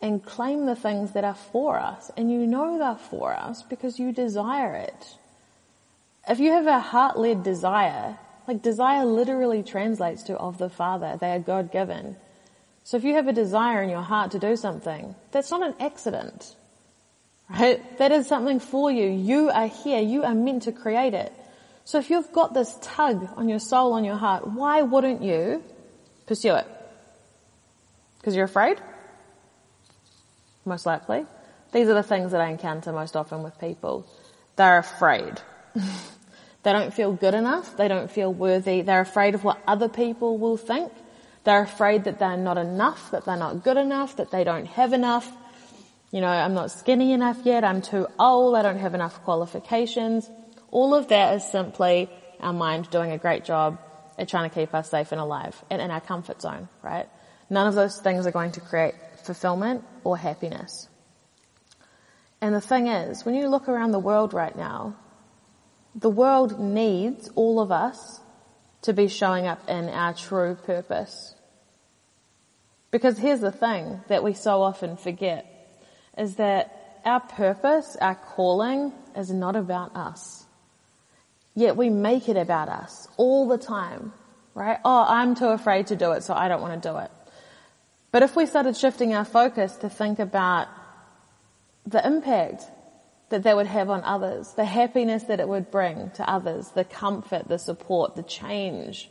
and 0.00 0.24
claim 0.24 0.66
the 0.66 0.76
things 0.76 1.12
that 1.12 1.24
are 1.24 1.34
for 1.34 1.78
us? 1.78 2.10
And 2.16 2.30
you 2.30 2.46
know 2.46 2.78
they're 2.78 2.94
for 3.10 3.34
us 3.34 3.62
because 3.62 3.98
you 3.98 4.12
desire 4.12 4.74
it. 4.74 5.16
If 6.28 6.38
you 6.40 6.52
have 6.52 6.66
a 6.66 6.78
heart-led 6.78 7.42
desire, 7.42 8.18
like 8.46 8.62
desire 8.62 9.04
literally 9.04 9.62
translates 9.62 10.24
to 10.24 10.36
of 10.36 10.58
the 10.58 10.68
Father, 10.68 11.16
they 11.20 11.32
are 11.32 11.38
God 11.38 11.72
given. 11.72 12.16
So 12.84 12.96
if 12.96 13.04
you 13.04 13.14
have 13.14 13.28
a 13.28 13.32
desire 13.32 13.82
in 13.82 13.90
your 13.90 14.02
heart 14.02 14.30
to 14.32 14.38
do 14.38 14.56
something, 14.56 15.14
that's 15.32 15.50
not 15.50 15.62
an 15.62 15.74
accident. 15.80 16.54
Right? 17.50 17.98
That 17.98 18.12
is 18.12 18.26
something 18.26 18.60
for 18.60 18.90
you. 18.90 19.08
You 19.08 19.50
are 19.50 19.68
here. 19.68 20.00
You 20.00 20.24
are 20.24 20.34
meant 20.34 20.64
to 20.64 20.72
create 20.72 21.14
it. 21.14 21.32
So 21.84 21.98
if 21.98 22.10
you've 22.10 22.32
got 22.32 22.52
this 22.52 22.76
tug 22.82 23.26
on 23.36 23.48
your 23.48 23.58
soul, 23.58 23.94
on 23.94 24.04
your 24.04 24.16
heart, 24.16 24.46
why 24.46 24.82
wouldn't 24.82 25.22
you 25.22 25.62
Pursue 26.28 26.54
it. 26.56 26.66
Because 28.18 28.36
you're 28.36 28.44
afraid? 28.44 28.78
Most 30.68 30.86
likely. 30.86 31.24
These 31.72 31.88
are 31.88 31.94
the 31.94 32.02
things 32.02 32.32
that 32.32 32.40
I 32.40 32.50
encounter 32.50 32.92
most 32.92 33.16
often 33.16 33.42
with 33.42 33.58
people. 33.58 34.06
They're 34.56 34.78
afraid. 34.78 35.40
they 36.62 36.72
don't 36.72 36.92
feel 36.92 37.12
good 37.12 37.34
enough. 37.34 37.76
They 37.76 37.88
don't 37.88 38.10
feel 38.10 38.32
worthy. 38.32 38.82
They're 38.82 39.00
afraid 39.00 39.34
of 39.34 39.44
what 39.44 39.62
other 39.66 39.88
people 39.88 40.38
will 40.38 40.56
think. 40.56 40.92
They're 41.44 41.62
afraid 41.62 42.04
that 42.04 42.18
they're 42.18 42.36
not 42.36 42.58
enough, 42.58 43.10
that 43.10 43.24
they're 43.24 43.36
not 43.36 43.64
good 43.64 43.76
enough, 43.76 44.16
that 44.16 44.30
they 44.30 44.44
don't 44.44 44.66
have 44.66 44.92
enough. 44.92 45.30
You 46.10 46.20
know, 46.20 46.28
I'm 46.28 46.54
not 46.54 46.70
skinny 46.70 47.12
enough 47.12 47.38
yet. 47.44 47.64
I'm 47.64 47.82
too 47.82 48.06
old. 48.18 48.56
I 48.56 48.62
don't 48.62 48.78
have 48.78 48.94
enough 48.94 49.22
qualifications. 49.24 50.28
All 50.70 50.94
of 50.94 51.08
that 51.08 51.36
is 51.36 51.44
simply 51.50 52.10
our 52.40 52.52
mind 52.52 52.90
doing 52.90 53.12
a 53.12 53.18
great 53.18 53.44
job 53.44 53.78
at 54.18 54.28
trying 54.28 54.48
to 54.48 54.54
keep 54.54 54.74
us 54.74 54.90
safe 54.90 55.12
and 55.12 55.20
alive 55.20 55.62
and 55.70 55.80
in 55.80 55.90
our 55.90 56.00
comfort 56.00 56.42
zone, 56.42 56.68
right? 56.82 57.08
None 57.50 57.66
of 57.66 57.74
those 57.74 58.00
things 58.00 58.26
are 58.26 58.30
going 58.30 58.52
to 58.52 58.60
create 58.60 58.94
fulfillment 59.28 59.84
or 60.04 60.16
happiness. 60.16 60.88
And 62.40 62.54
the 62.54 62.62
thing 62.62 62.86
is, 62.86 63.26
when 63.26 63.34
you 63.34 63.48
look 63.48 63.68
around 63.68 63.92
the 63.92 63.98
world 63.98 64.32
right 64.32 64.56
now, 64.56 64.96
the 65.94 66.08
world 66.08 66.58
needs 66.58 67.28
all 67.34 67.60
of 67.60 67.70
us 67.70 68.20
to 68.82 68.94
be 68.94 69.08
showing 69.08 69.46
up 69.46 69.68
in 69.68 69.90
our 69.90 70.14
true 70.14 70.54
purpose. 70.54 71.34
Because 72.90 73.18
here's 73.18 73.40
the 73.40 73.52
thing 73.52 74.00
that 74.08 74.24
we 74.24 74.32
so 74.32 74.62
often 74.62 74.96
forget 74.96 75.44
is 76.16 76.36
that 76.36 77.00
our 77.04 77.20
purpose, 77.20 77.98
our 78.00 78.14
calling 78.14 78.94
is 79.14 79.30
not 79.30 79.56
about 79.56 79.94
us. 79.94 80.46
Yet 81.54 81.76
we 81.76 81.90
make 81.90 82.30
it 82.30 82.38
about 82.38 82.70
us 82.70 83.08
all 83.18 83.46
the 83.46 83.58
time, 83.58 84.14
right? 84.54 84.78
Oh, 84.86 85.04
I'm 85.06 85.34
too 85.34 85.48
afraid 85.48 85.88
to 85.88 85.96
do 85.96 86.12
it, 86.12 86.22
so 86.22 86.32
I 86.32 86.48
don't 86.48 86.62
want 86.62 86.82
to 86.82 86.88
do 86.88 86.96
it. 86.96 87.10
But 88.10 88.22
if 88.22 88.36
we 88.36 88.46
started 88.46 88.76
shifting 88.76 89.14
our 89.14 89.24
focus 89.24 89.76
to 89.76 89.90
think 89.90 90.18
about 90.18 90.68
the 91.86 92.04
impact 92.06 92.64
that 93.28 93.42
that 93.42 93.56
would 93.56 93.66
have 93.66 93.90
on 93.90 94.02
others, 94.04 94.52
the 94.54 94.64
happiness 94.64 95.24
that 95.24 95.40
it 95.40 95.48
would 95.48 95.70
bring 95.70 96.10
to 96.12 96.28
others, 96.28 96.70
the 96.70 96.84
comfort, 96.84 97.48
the 97.48 97.58
support, 97.58 98.16
the 98.16 98.22
change, 98.22 99.10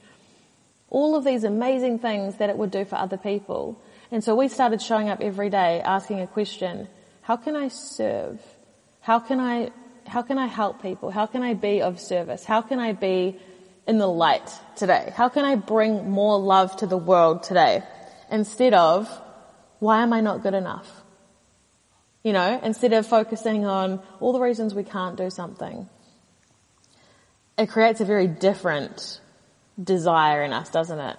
all 0.89 1.15
of 1.15 1.23
these 1.23 1.43
amazing 1.43 1.99
things 1.99 2.37
that 2.37 2.49
it 2.49 2.57
would 2.57 2.71
do 2.71 2.85
for 2.85 2.95
other 2.95 3.17
people. 3.17 3.79
And 4.11 4.23
so 4.23 4.35
we 4.35 4.47
started 4.47 4.81
showing 4.81 5.09
up 5.09 5.21
every 5.21 5.49
day 5.49 5.81
asking 5.81 6.21
a 6.21 6.27
question, 6.27 6.87
how 7.21 7.35
can 7.35 7.55
I 7.55 7.67
serve? 7.67 8.41
How 9.01 9.19
can 9.19 9.39
I, 9.39 9.69
how 10.07 10.21
can 10.21 10.37
I 10.37 10.47
help 10.47 10.81
people? 10.81 11.11
How 11.11 11.25
can 11.25 11.43
I 11.43 11.53
be 11.53 11.81
of 11.81 11.99
service? 11.99 12.43
How 12.45 12.61
can 12.61 12.79
I 12.79 12.93
be 12.93 13.37
in 13.85 13.99
the 13.99 14.07
light 14.07 14.49
today? 14.75 15.13
How 15.15 15.29
can 15.29 15.45
I 15.45 15.55
bring 15.55 16.09
more 16.09 16.39
love 16.39 16.75
to 16.77 16.87
the 16.87 16.97
world 16.97 17.43
today? 17.43 17.83
Instead 18.29 18.73
of, 18.73 19.09
why 19.79 20.03
am 20.03 20.13
I 20.13 20.21
not 20.21 20.43
good 20.43 20.53
enough? 20.53 21.03
You 22.23 22.33
know, 22.33 22.59
instead 22.61 22.93
of 22.93 23.05
focusing 23.05 23.65
on 23.65 24.01
all 24.19 24.33
the 24.33 24.39
reasons 24.39 24.73
we 24.73 24.83
can't 24.83 25.15
do 25.15 25.29
something. 25.29 25.87
It 27.57 27.69
creates 27.69 28.01
a 28.01 28.05
very 28.05 28.27
different 28.27 29.21
desire 29.81 30.43
in 30.43 30.53
us, 30.53 30.69
doesn't 30.69 30.99
it? 30.99 31.17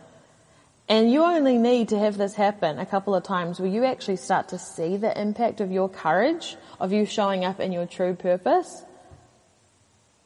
And 0.89 1.11
you 1.13 1.23
only 1.23 1.59
need 1.59 1.91
to 1.91 1.99
have 1.99 2.17
this 2.17 2.35
happen 2.35 2.79
a 2.79 2.87
couple 2.87 3.15
of 3.15 3.23
times 3.23 3.61
where 3.61 3.69
you 3.69 3.85
actually 3.85 4.17
start 4.17 4.49
to 4.49 4.59
see 4.59 4.97
the 4.97 5.19
impact 5.21 5.61
of 5.61 5.71
your 5.71 5.89
courage, 5.89 6.57
of 6.81 6.93
you 6.93 7.05
showing 7.05 7.45
up 7.45 7.61
in 7.61 7.73
your 7.73 7.87
true 7.87 8.15
purpose. 8.15 8.83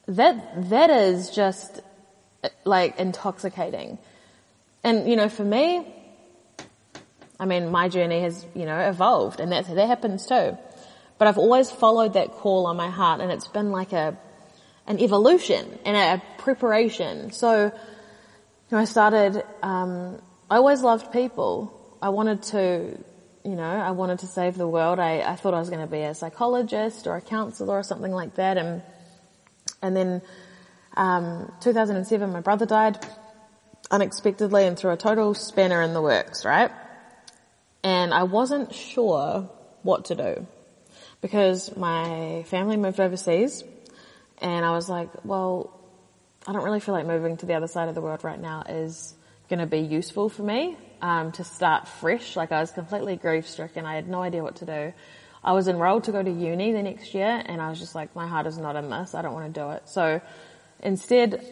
That, 0.07 0.69
that 0.69 0.89
is 0.89 1.31
just 1.31 1.81
like 2.63 2.97
intoxicating. 2.97 3.97
And 4.83 5.09
you 5.09 5.15
know, 5.15 5.29
for 5.29 5.43
me, 5.43 5.85
I 7.39 7.45
mean, 7.45 7.71
my 7.71 7.89
journey 7.89 8.21
has, 8.21 8.45
you 8.53 8.65
know, 8.65 8.79
evolved 8.79 9.39
and 9.39 9.51
that, 9.51 9.67
that 9.67 9.87
happens 9.87 10.25
too. 10.25 10.57
But 11.17 11.27
I've 11.27 11.37
always 11.37 11.71
followed 11.71 12.13
that 12.13 12.31
call 12.31 12.65
on 12.67 12.77
my 12.77 12.89
heart 12.89 13.21
and 13.21 13.31
it's 13.31 13.47
been 13.47 13.71
like 13.71 13.93
a, 13.93 14.17
an 14.87 14.99
evolution 14.99 15.79
and 15.85 15.95
a 15.95 16.23
preparation. 16.37 17.31
So, 17.31 17.65
you 17.65 17.71
know, 18.71 18.77
I 18.77 18.85
started, 18.85 19.43
um, 19.61 20.21
I 20.49 20.57
always 20.57 20.81
loved 20.81 21.11
people. 21.11 21.97
I 22.01 22.09
wanted 22.09 22.43
to, 22.43 22.97
you 23.43 23.55
know, 23.55 23.63
I 23.63 23.91
wanted 23.91 24.19
to 24.19 24.27
save 24.27 24.55
the 24.55 24.67
world. 24.67 24.99
I, 24.99 25.19
I 25.19 25.35
thought 25.35 25.53
I 25.53 25.59
was 25.59 25.69
going 25.69 25.81
to 25.81 25.91
be 25.91 26.01
a 26.01 26.13
psychologist 26.13 27.07
or 27.07 27.15
a 27.15 27.21
counselor 27.21 27.77
or 27.77 27.83
something 27.83 28.11
like 28.11 28.35
that. 28.35 28.57
And, 28.57 28.81
and 29.81 29.95
then, 29.95 30.21
um, 30.95 31.51
2007, 31.61 32.31
my 32.31 32.41
brother 32.41 32.65
died 32.65 32.99
unexpectedly 33.89 34.65
and 34.65 34.77
threw 34.77 34.91
a 34.91 34.97
total 34.97 35.33
spanner 35.33 35.81
in 35.81 35.93
the 35.93 36.01
works, 36.01 36.45
right? 36.45 36.71
And 37.83 38.13
I 38.13 38.23
wasn't 38.23 38.73
sure 38.73 39.49
what 39.81 40.05
to 40.05 40.15
do 40.15 40.47
because 41.21 41.75
my 41.75 42.43
family 42.47 42.77
moved 42.77 42.99
overseas 42.99 43.63
and 44.41 44.65
I 44.65 44.71
was 44.71 44.89
like, 44.89 45.09
well, 45.25 45.79
I 46.47 46.53
don't 46.53 46.63
really 46.63 46.79
feel 46.79 46.93
like 46.93 47.05
moving 47.05 47.37
to 47.37 47.45
the 47.45 47.53
other 47.53 47.67
side 47.67 47.89
of 47.89 47.95
the 47.95 48.01
world 48.01 48.23
right 48.23 48.39
now 48.39 48.63
is 48.67 49.13
going 49.49 49.59
to 49.59 49.65
be 49.65 49.79
useful 49.79 50.29
for 50.29 50.43
me 50.43 50.77
um, 51.01 51.31
to 51.33 51.43
start 51.43 51.87
fresh. 51.87 52.35
Like 52.35 52.51
I 52.51 52.59
was 52.59 52.71
completely 52.71 53.15
grief 53.15 53.47
stricken. 53.47 53.85
I 53.85 53.95
had 53.95 54.07
no 54.07 54.21
idea 54.21 54.43
what 54.43 54.57
to 54.57 54.65
do. 54.65 54.93
I 55.43 55.51
was 55.51 55.67
enrolled 55.67 56.05
to 56.05 56.13
go 56.13 56.23
to 56.23 56.31
uni 56.31 56.71
the 56.71 56.81
next 56.81 57.13
year 57.13 57.43
and 57.45 57.61
I 57.61 57.69
was 57.69 57.79
just 57.79 57.95
like, 57.95 58.15
my 58.15 58.27
heart 58.27 58.47
is 58.47 58.57
not 58.57 58.77
in 58.77 58.89
this. 58.89 59.13
I 59.13 59.21
don't 59.21 59.33
want 59.33 59.53
to 59.53 59.59
do 59.59 59.71
it. 59.71 59.89
So 59.89 60.21
instead, 60.81 61.45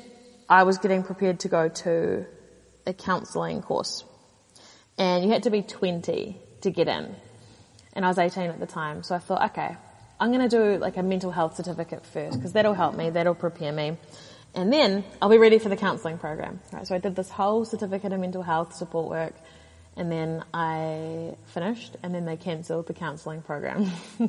I 0.50 0.64
was 0.64 0.78
getting 0.78 1.04
prepared 1.04 1.42
to 1.42 1.50
go 1.50 1.68
to 1.68 2.26
a 2.86 2.94
counselling 2.94 3.62
course. 3.62 4.06
And 4.98 5.24
you 5.24 5.32
had 5.32 5.44
to 5.44 5.50
be 5.50 5.62
20 5.62 6.38
to 6.62 6.70
get 6.70 6.88
in 6.88 7.16
and 7.94 8.06
I 8.06 8.08
was 8.08 8.18
18 8.18 8.50
at 8.50 8.60
the 8.60 8.66
time. 8.66 9.04
So 9.04 9.16
I 9.16 9.20
thought, 9.20 9.52
okay, 9.52 9.76
I'm 10.20 10.32
going 10.32 10.48
to 10.48 10.58
do 10.58 10.78
like 10.78 10.98
a 10.98 11.04
mental 11.04 11.32
health 11.32 11.56
certificate 11.56 12.06
first 12.06 12.38
because 12.38 12.54
that'll 12.54 12.74
help 12.74 12.96
me, 12.96 13.10
that'll 13.10 13.36
prepare 13.36 13.72
me. 13.72 13.98
And 14.54 14.72
then 14.72 15.04
I'll 15.22 15.30
be 15.30 15.38
ready 15.38 15.60
for 15.60 15.70
the 15.70 15.78
counselling 15.78 16.18
program. 16.18 16.60
Right, 16.72 16.86
so 16.86 16.96
I 16.96 16.98
did 17.00 17.16
this 17.16 17.30
whole 17.30 17.66
certificate 17.66 18.12
of 18.12 18.20
mental 18.20 18.44
health 18.44 18.76
support 18.76 19.10
work 19.10 19.34
and 19.98 20.12
then 20.12 20.44
I 20.54 21.36
finished 21.48 21.98
and 22.04 22.14
then 22.14 22.26
they 22.26 22.38
cancelled 22.38 22.88
the 22.88 22.94
counselling 22.94 23.42
program. 23.42 23.90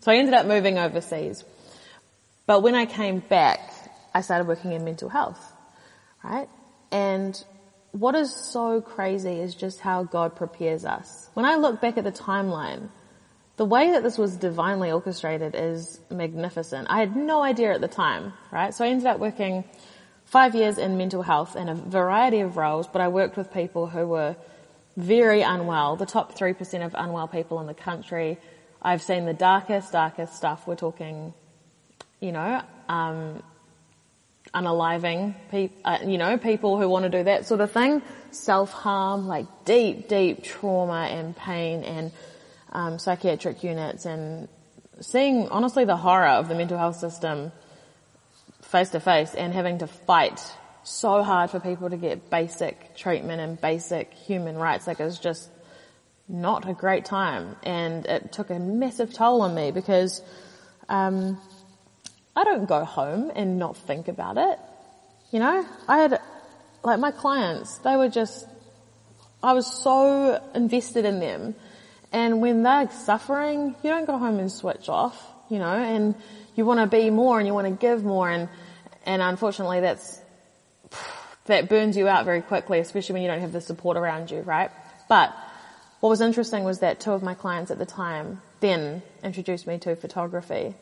so 0.00 0.12
I 0.12 0.16
ended 0.16 0.34
up 0.34 0.46
moving 0.46 0.78
overseas. 0.78 1.44
But 2.46 2.62
when 2.62 2.74
I 2.74 2.86
came 2.86 3.20
back, 3.20 3.60
I 4.12 4.22
started 4.22 4.48
working 4.48 4.72
in 4.72 4.84
mental 4.84 5.08
health, 5.08 5.40
right? 6.24 6.48
And 6.90 7.42
what 7.92 8.14
is 8.14 8.34
so 8.34 8.80
crazy 8.80 9.40
is 9.40 9.54
just 9.54 9.80
how 9.80 10.04
God 10.04 10.36
prepares 10.36 10.84
us. 10.84 11.28
When 11.34 11.44
I 11.44 11.56
look 11.56 11.80
back 11.80 11.98
at 11.98 12.04
the 12.04 12.12
timeline, 12.12 12.88
the 13.56 13.64
way 13.64 13.90
that 13.90 14.02
this 14.02 14.16
was 14.16 14.36
divinely 14.36 14.90
orchestrated 14.90 15.54
is 15.54 16.00
magnificent. 16.10 16.86
I 16.88 17.00
had 17.00 17.16
no 17.16 17.42
idea 17.42 17.74
at 17.74 17.80
the 17.80 17.88
time, 17.88 18.32
right? 18.50 18.72
So 18.72 18.84
I 18.84 18.88
ended 18.88 19.06
up 19.06 19.18
working 19.18 19.64
five 20.24 20.54
years 20.54 20.78
in 20.78 20.96
mental 20.96 21.22
health 21.22 21.56
in 21.56 21.68
a 21.68 21.74
variety 21.74 22.40
of 22.40 22.56
roles, 22.56 22.86
but 22.86 23.02
I 23.02 23.08
worked 23.08 23.36
with 23.36 23.52
people 23.52 23.88
who 23.88 24.06
were 24.06 24.36
very 24.96 25.42
unwell, 25.42 25.96
the 25.96 26.06
top 26.06 26.38
3% 26.38 26.86
of 26.86 26.94
unwell 26.96 27.28
people 27.28 27.60
in 27.60 27.66
the 27.66 27.74
country. 27.74 28.38
I've 28.80 29.02
seen 29.02 29.26
the 29.26 29.34
darkest, 29.34 29.92
darkest 29.92 30.36
stuff. 30.36 30.66
We're 30.66 30.76
talking, 30.76 31.34
you 32.20 32.32
know, 32.32 32.62
um, 32.88 33.42
unaliving, 34.54 35.34
uh, 35.84 35.98
you 36.04 36.18
know, 36.18 36.36
people 36.38 36.78
who 36.78 36.88
want 36.88 37.04
to 37.04 37.08
do 37.08 37.24
that 37.24 37.46
sort 37.46 37.60
of 37.60 37.70
thing. 37.70 38.02
Self-harm, 38.32 39.26
like 39.26 39.46
deep, 39.64 40.08
deep 40.08 40.42
trauma 40.42 41.08
and 41.10 41.36
pain 41.36 41.82
and 41.84 42.12
um, 42.72 42.98
psychiatric 42.98 43.64
units 43.64 44.06
and 44.06 44.48
seeing 45.00 45.48
honestly 45.48 45.84
the 45.84 45.96
horror 45.96 46.28
of 46.28 46.48
the 46.48 46.54
mental 46.54 46.78
health 46.78 46.96
system 46.96 47.52
face 48.62 48.90
to 48.90 49.00
face 49.00 49.34
and 49.34 49.52
having 49.52 49.78
to 49.78 49.86
fight 49.86 50.40
so 50.82 51.22
hard 51.22 51.50
for 51.50 51.60
people 51.60 51.90
to 51.90 51.96
get 51.96 52.30
basic 52.30 52.96
treatment 52.96 53.40
and 53.40 53.60
basic 53.60 54.12
human 54.12 54.56
rights. 54.56 54.86
Like 54.86 55.00
it 55.00 55.04
was 55.04 55.18
just 55.18 55.50
not 56.28 56.68
a 56.68 56.72
great 56.72 57.04
time 57.04 57.56
and 57.62 58.06
it 58.06 58.32
took 58.32 58.50
a 58.50 58.58
massive 58.58 59.12
toll 59.12 59.42
on 59.42 59.54
me 59.54 59.72
because, 59.72 60.22
um, 60.88 61.40
I 62.34 62.44
don't 62.44 62.66
go 62.66 62.84
home 62.84 63.32
and 63.34 63.58
not 63.58 63.76
think 63.76 64.08
about 64.08 64.38
it. 64.38 64.58
You 65.30 65.40
know, 65.40 65.66
I 65.88 65.98
had, 65.98 66.20
like 66.82 66.98
my 66.98 67.10
clients, 67.10 67.78
they 67.78 67.96
were 67.96 68.08
just, 68.08 68.46
I 69.42 69.52
was 69.52 69.66
so 69.66 70.42
invested 70.54 71.04
in 71.04 71.20
them 71.20 71.54
and 72.12 72.40
when 72.40 72.62
they're 72.62 72.90
suffering, 72.90 73.76
you 73.82 73.90
don't 73.90 74.04
go 74.04 74.18
home 74.18 74.38
and 74.38 74.50
switch 74.50 74.88
off, 74.88 75.16
you 75.48 75.58
know, 75.58 75.72
and 75.72 76.14
you 76.56 76.64
want 76.64 76.80
to 76.80 76.86
be 76.86 77.10
more 77.10 77.38
and 77.38 77.46
you 77.46 77.54
want 77.54 77.68
to 77.68 77.74
give 77.74 78.02
more 78.04 78.28
and, 78.28 78.48
and 79.06 79.22
unfortunately 79.22 79.80
that's, 79.80 80.20
that 81.46 81.68
burns 81.68 81.96
you 81.96 82.08
out 82.08 82.24
very 82.24 82.42
quickly, 82.42 82.80
especially 82.80 83.14
when 83.14 83.22
you 83.22 83.28
don't 83.28 83.40
have 83.40 83.52
the 83.52 83.60
support 83.60 83.96
around 83.96 84.30
you, 84.30 84.40
right? 84.40 84.70
But 85.08 85.34
what 86.00 86.08
was 86.08 86.20
interesting 86.20 86.64
was 86.64 86.80
that 86.80 86.98
two 86.98 87.12
of 87.12 87.22
my 87.22 87.34
clients 87.34 87.70
at 87.70 87.78
the 87.78 87.86
time 87.86 88.40
then 88.60 89.02
introduced 89.22 89.66
me 89.66 89.78
to 89.78 89.94
photography. 89.94 90.74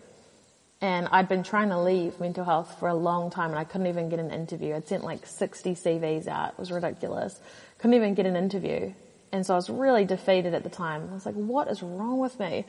And 0.81 1.09
I'd 1.11 1.29
been 1.29 1.43
trying 1.43 1.71
to 1.71 1.81
leave 1.81 2.21
mental 2.21 2.45
health 2.45 2.77
for 2.79 2.89
a 2.89 2.95
long 2.95 3.31
time 3.31 3.51
and 3.51 3.59
I 3.59 3.65
couldn't 3.65 3.89
even 3.89 4.09
get 4.09 4.21
an 4.21 4.31
interview. 4.31 4.75
I'd 4.75 4.87
sent 4.87 5.03
like 5.03 5.27
60 5.27 5.75
CVs 5.75 6.29
out. 6.29 6.51
It 6.51 6.59
was 6.59 6.71
ridiculous. 6.71 7.39
Couldn't 7.79 7.95
even 7.95 8.15
get 8.15 8.27
an 8.27 8.37
interview. 8.37 8.93
And 9.33 9.45
so 9.45 9.55
I 9.55 9.57
was 9.57 9.69
really 9.69 10.05
defeated 10.05 10.55
at 10.55 10.63
the 10.63 10.71
time. 10.71 11.09
I 11.11 11.15
was 11.15 11.27
like, 11.27 11.35
what 11.35 11.69
is 11.69 11.83
wrong 11.83 12.19
with 12.19 12.39
me? 12.39 12.65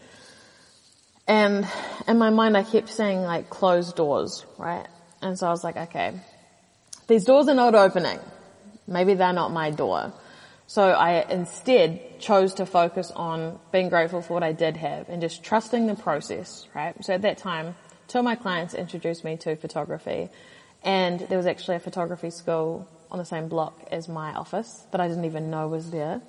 And 1.28 1.68
in 2.08 2.18
my 2.18 2.32
mind 2.32 2.58
I 2.58 2.63
kept 2.63 2.89
saying 2.89 3.22
like 3.22 3.51
closed 3.51 3.96
doors, 3.96 4.44
right? 4.58 4.88
And 5.22 5.38
so 5.38 5.46
I 5.46 5.51
was 5.51 5.63
like, 5.63 5.78
okay, 5.78 6.13
these 7.08 7.25
doors 7.25 7.48
are 7.48 7.54
not 7.54 7.75
opening. 7.75 8.20
Maybe 8.88 9.13
they're 9.13 9.34
not 9.34 9.51
my 9.51 9.70
door. 9.70 10.13
So 10.66 10.84
I 10.84 11.25
instead 11.30 12.20
chose 12.20 12.56
to 12.56 12.66
focus 12.66 13.12
on 13.16 13.60
being 13.72 13.89
grateful 13.89 14.22
for 14.22 14.34
what 14.34 14.44
I 14.44 14.51
did 14.51 14.78
have 14.78 15.10
and 15.10 15.22
just 15.22 15.44
trusting 15.44 15.88
the 15.88 15.96
process, 15.96 16.68
right? 16.75 16.94
So 17.04 17.13
at 17.13 17.22
that 17.24 17.38
time, 17.38 17.75
two 18.10 18.20
of 18.20 18.25
my 18.25 18.36
clients 18.36 18.74
introduced 18.74 19.24
me 19.24 19.38
to 19.38 19.56
photography 19.56 20.30
and 20.84 21.22
there 21.22 21.38
was 21.38 21.48
actually 21.48 21.78
a 21.78 21.80
photography 21.80 22.30
school 22.30 22.88
on 23.10 23.18
the 23.18 23.25
same 23.25 23.48
block 23.48 23.88
as 23.92 24.10
my 24.10 24.34
office 24.34 24.86
that 24.92 25.00
I 25.00 25.08
didn't 25.08 25.25
even 25.25 25.50
know 25.50 25.68
was 25.68 25.92
there 25.92 26.22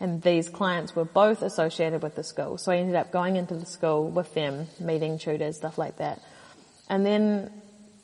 and 0.00 0.20
these 0.22 0.50
clients 0.50 0.94
were 0.94 1.06
both 1.06 1.42
associated 1.42 2.02
with 2.02 2.14
the 2.14 2.22
school. 2.22 2.58
So 2.58 2.70
I 2.70 2.76
ended 2.76 2.94
up 2.94 3.10
going 3.10 3.36
into 3.36 3.54
the 3.54 3.66
school 3.66 4.08
with 4.08 4.32
them, 4.34 4.68
meeting 4.78 5.18
tutors, 5.18 5.56
stuff 5.56 5.76
like 5.76 5.96
that. 5.96 6.22
And 6.88 7.04
then 7.04 7.50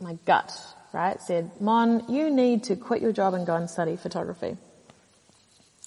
my 0.01 0.19
gut 0.25 0.51
right, 0.95 1.21
said, 1.21 1.51
Mon, 1.61 2.05
you 2.09 2.31
need 2.31 2.65
to 2.65 2.77
quit 2.77 3.03
your 3.03 3.13
job 3.13 3.35
and 3.35 3.45
go 3.47 3.57
and 3.57 3.69
study 3.69 3.97
photography. 3.97 4.57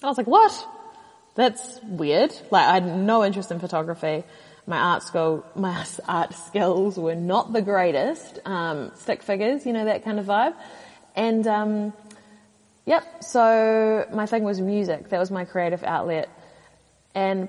I 0.02 0.06
was 0.06 0.18
like, 0.18 0.26
what? 0.28 0.52
That's 1.34 1.80
weird. 1.82 2.32
Like 2.50 2.66
I 2.66 2.74
had 2.74 2.86
no 2.86 3.24
interest 3.24 3.50
in 3.50 3.58
photography. 3.58 4.22
My 4.68 4.78
art 4.78 5.02
school, 5.02 5.46
my 5.54 5.86
art 6.06 6.34
skills 6.34 6.98
were 6.98 7.14
not 7.14 7.54
the 7.54 7.62
greatest. 7.62 8.38
Um, 8.44 8.92
stick 8.96 9.22
figures, 9.22 9.64
you 9.64 9.72
know, 9.72 9.86
that 9.86 10.04
kind 10.04 10.20
of 10.20 10.26
vibe. 10.26 10.54
And, 11.16 11.46
um, 11.46 11.92
yep, 12.84 13.24
so 13.24 14.06
my 14.12 14.26
thing 14.26 14.42
was 14.42 14.60
music. 14.60 15.08
That 15.08 15.18
was 15.18 15.30
my 15.30 15.46
creative 15.46 15.82
outlet. 15.84 16.28
And 17.14 17.48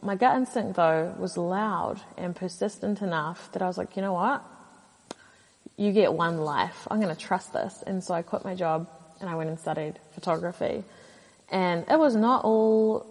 my 0.00 0.14
gut 0.14 0.36
instinct 0.36 0.76
though 0.76 1.12
was 1.18 1.36
loud 1.36 2.00
and 2.16 2.36
persistent 2.36 3.02
enough 3.02 3.50
that 3.50 3.62
I 3.62 3.66
was 3.66 3.76
like, 3.76 3.96
you 3.96 4.02
know 4.02 4.12
what? 4.12 4.44
You 5.76 5.90
get 5.90 6.12
one 6.12 6.38
life. 6.38 6.86
I'm 6.88 7.00
going 7.00 7.12
to 7.12 7.20
trust 7.20 7.52
this. 7.52 7.82
And 7.84 8.04
so 8.04 8.14
I 8.14 8.22
quit 8.22 8.44
my 8.44 8.54
job 8.54 8.88
and 9.20 9.28
I 9.28 9.34
went 9.34 9.50
and 9.50 9.58
studied 9.58 9.98
photography. 10.14 10.84
And 11.50 11.84
it 11.90 11.98
was 11.98 12.14
not 12.14 12.44
all, 12.44 13.06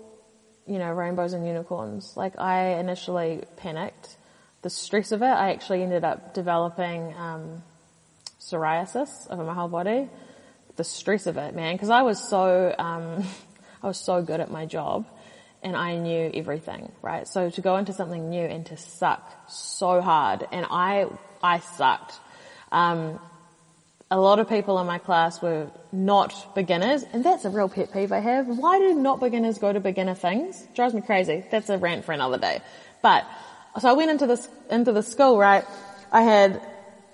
you 0.69 0.79
know, 0.79 0.91
rainbows 0.91 1.33
and 1.33 1.45
unicorns. 1.45 2.15
Like 2.15 2.39
I 2.39 2.79
initially 2.79 3.43
panicked. 3.57 4.17
The 4.61 4.69
stress 4.69 5.11
of 5.11 5.21
it, 5.21 5.25
I 5.25 5.51
actually 5.51 5.83
ended 5.83 6.03
up 6.03 6.33
developing, 6.33 7.13
um, 7.15 7.63
psoriasis 8.39 9.29
over 9.29 9.43
my 9.43 9.53
whole 9.53 9.67
body. 9.67 10.09
The 10.75 10.83
stress 10.83 11.27
of 11.27 11.37
it, 11.37 11.55
man, 11.55 11.75
because 11.75 11.89
I 11.89 12.03
was 12.03 12.19
so, 12.19 12.73
um, 12.77 13.25
I 13.83 13.87
was 13.87 13.97
so 13.97 14.21
good 14.21 14.39
at 14.39 14.51
my 14.51 14.65
job 14.65 15.05
and 15.61 15.75
I 15.75 15.97
knew 15.97 16.31
everything, 16.33 16.91
right? 17.01 17.27
So 17.27 17.49
to 17.49 17.61
go 17.61 17.77
into 17.77 17.93
something 17.93 18.29
new 18.29 18.45
and 18.45 18.65
to 18.67 18.77
suck 18.77 19.49
so 19.49 20.01
hard, 20.01 20.47
and 20.51 20.65
I, 20.69 21.07
I 21.43 21.59
sucked. 21.59 22.17
Um, 22.71 23.19
a 24.11 24.19
lot 24.19 24.39
of 24.39 24.49
people 24.49 24.79
in 24.79 24.87
my 24.87 24.97
class 24.97 25.41
were 25.41 25.69
not 25.91 26.55
beginners, 26.55 27.05
and 27.13 27.23
that's 27.23 27.45
a 27.45 27.49
real 27.49 27.69
pet 27.69 27.93
peeve 27.93 28.11
I 28.11 28.19
have. 28.19 28.47
Why 28.47 28.79
do 28.79 28.95
not 28.95 29.19
beginners 29.19 29.59
go 29.59 29.71
to 29.71 29.79
beginner 29.79 30.15
things? 30.15 30.65
Drives 30.73 30.95
me 30.95 31.01
crazy. 31.01 31.43
That's 31.51 31.69
a 31.69 31.77
rant 31.77 32.05
for 32.05 32.13
another 32.13 32.39
day. 32.39 32.61
But, 33.03 33.27
so 33.79 33.87
I 33.87 33.93
went 33.93 34.09
into 34.09 34.25
this, 34.25 34.49
into 34.71 34.93
the 34.93 35.03
school, 35.03 35.37
right? 35.37 35.63
I 36.11 36.23
had 36.23 36.59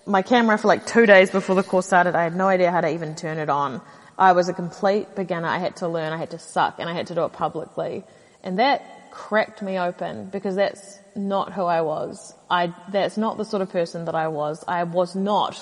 my 0.06 0.22
camera 0.22 0.58
for 0.58 0.70
like 0.70 0.86
two 0.86 1.06
days 1.06 1.32
before 1.32 1.56
the 1.56 1.64
course 1.64 1.86
started. 1.86 2.16
I 2.16 2.24
had 2.24 2.36
no 2.36 2.48
idea 2.48 2.72
how 2.72 2.80
to 2.80 2.90
even 2.90 3.16
turn 3.16 3.40
it 3.40 3.50
on. 3.50 3.82
I 4.18 4.32
was 4.32 4.48
a 4.48 4.54
complete 4.54 5.16
beginner. 5.16 5.48
I 5.48 5.58
had 5.58 5.76
to 5.78 5.90
learn, 5.90 6.14
I 6.14 6.18
had 6.18 6.32
to 6.32 6.40
suck, 6.40 6.80
and 6.80 6.90
I 6.90 6.94
had 6.94 7.08
to 7.08 7.16
do 7.16 7.26
it 7.26 7.34
publicly. 7.34 8.06
And 8.42 8.60
that 8.60 9.12
cracked 9.12 9.62
me 9.62 9.78
open 9.78 10.30
because 10.30 10.56
that's 10.56 11.00
not 11.14 11.52
who 11.52 11.64
I 11.64 11.82
was. 11.82 12.34
I, 12.50 12.74
that's 12.90 13.18
not 13.18 13.38
the 13.38 13.44
sort 13.44 13.62
of 13.62 13.70
person 13.70 14.06
that 14.06 14.16
I 14.16 14.30
was. 14.30 14.64
I 14.66 14.84
was 14.84 15.14
not 15.14 15.60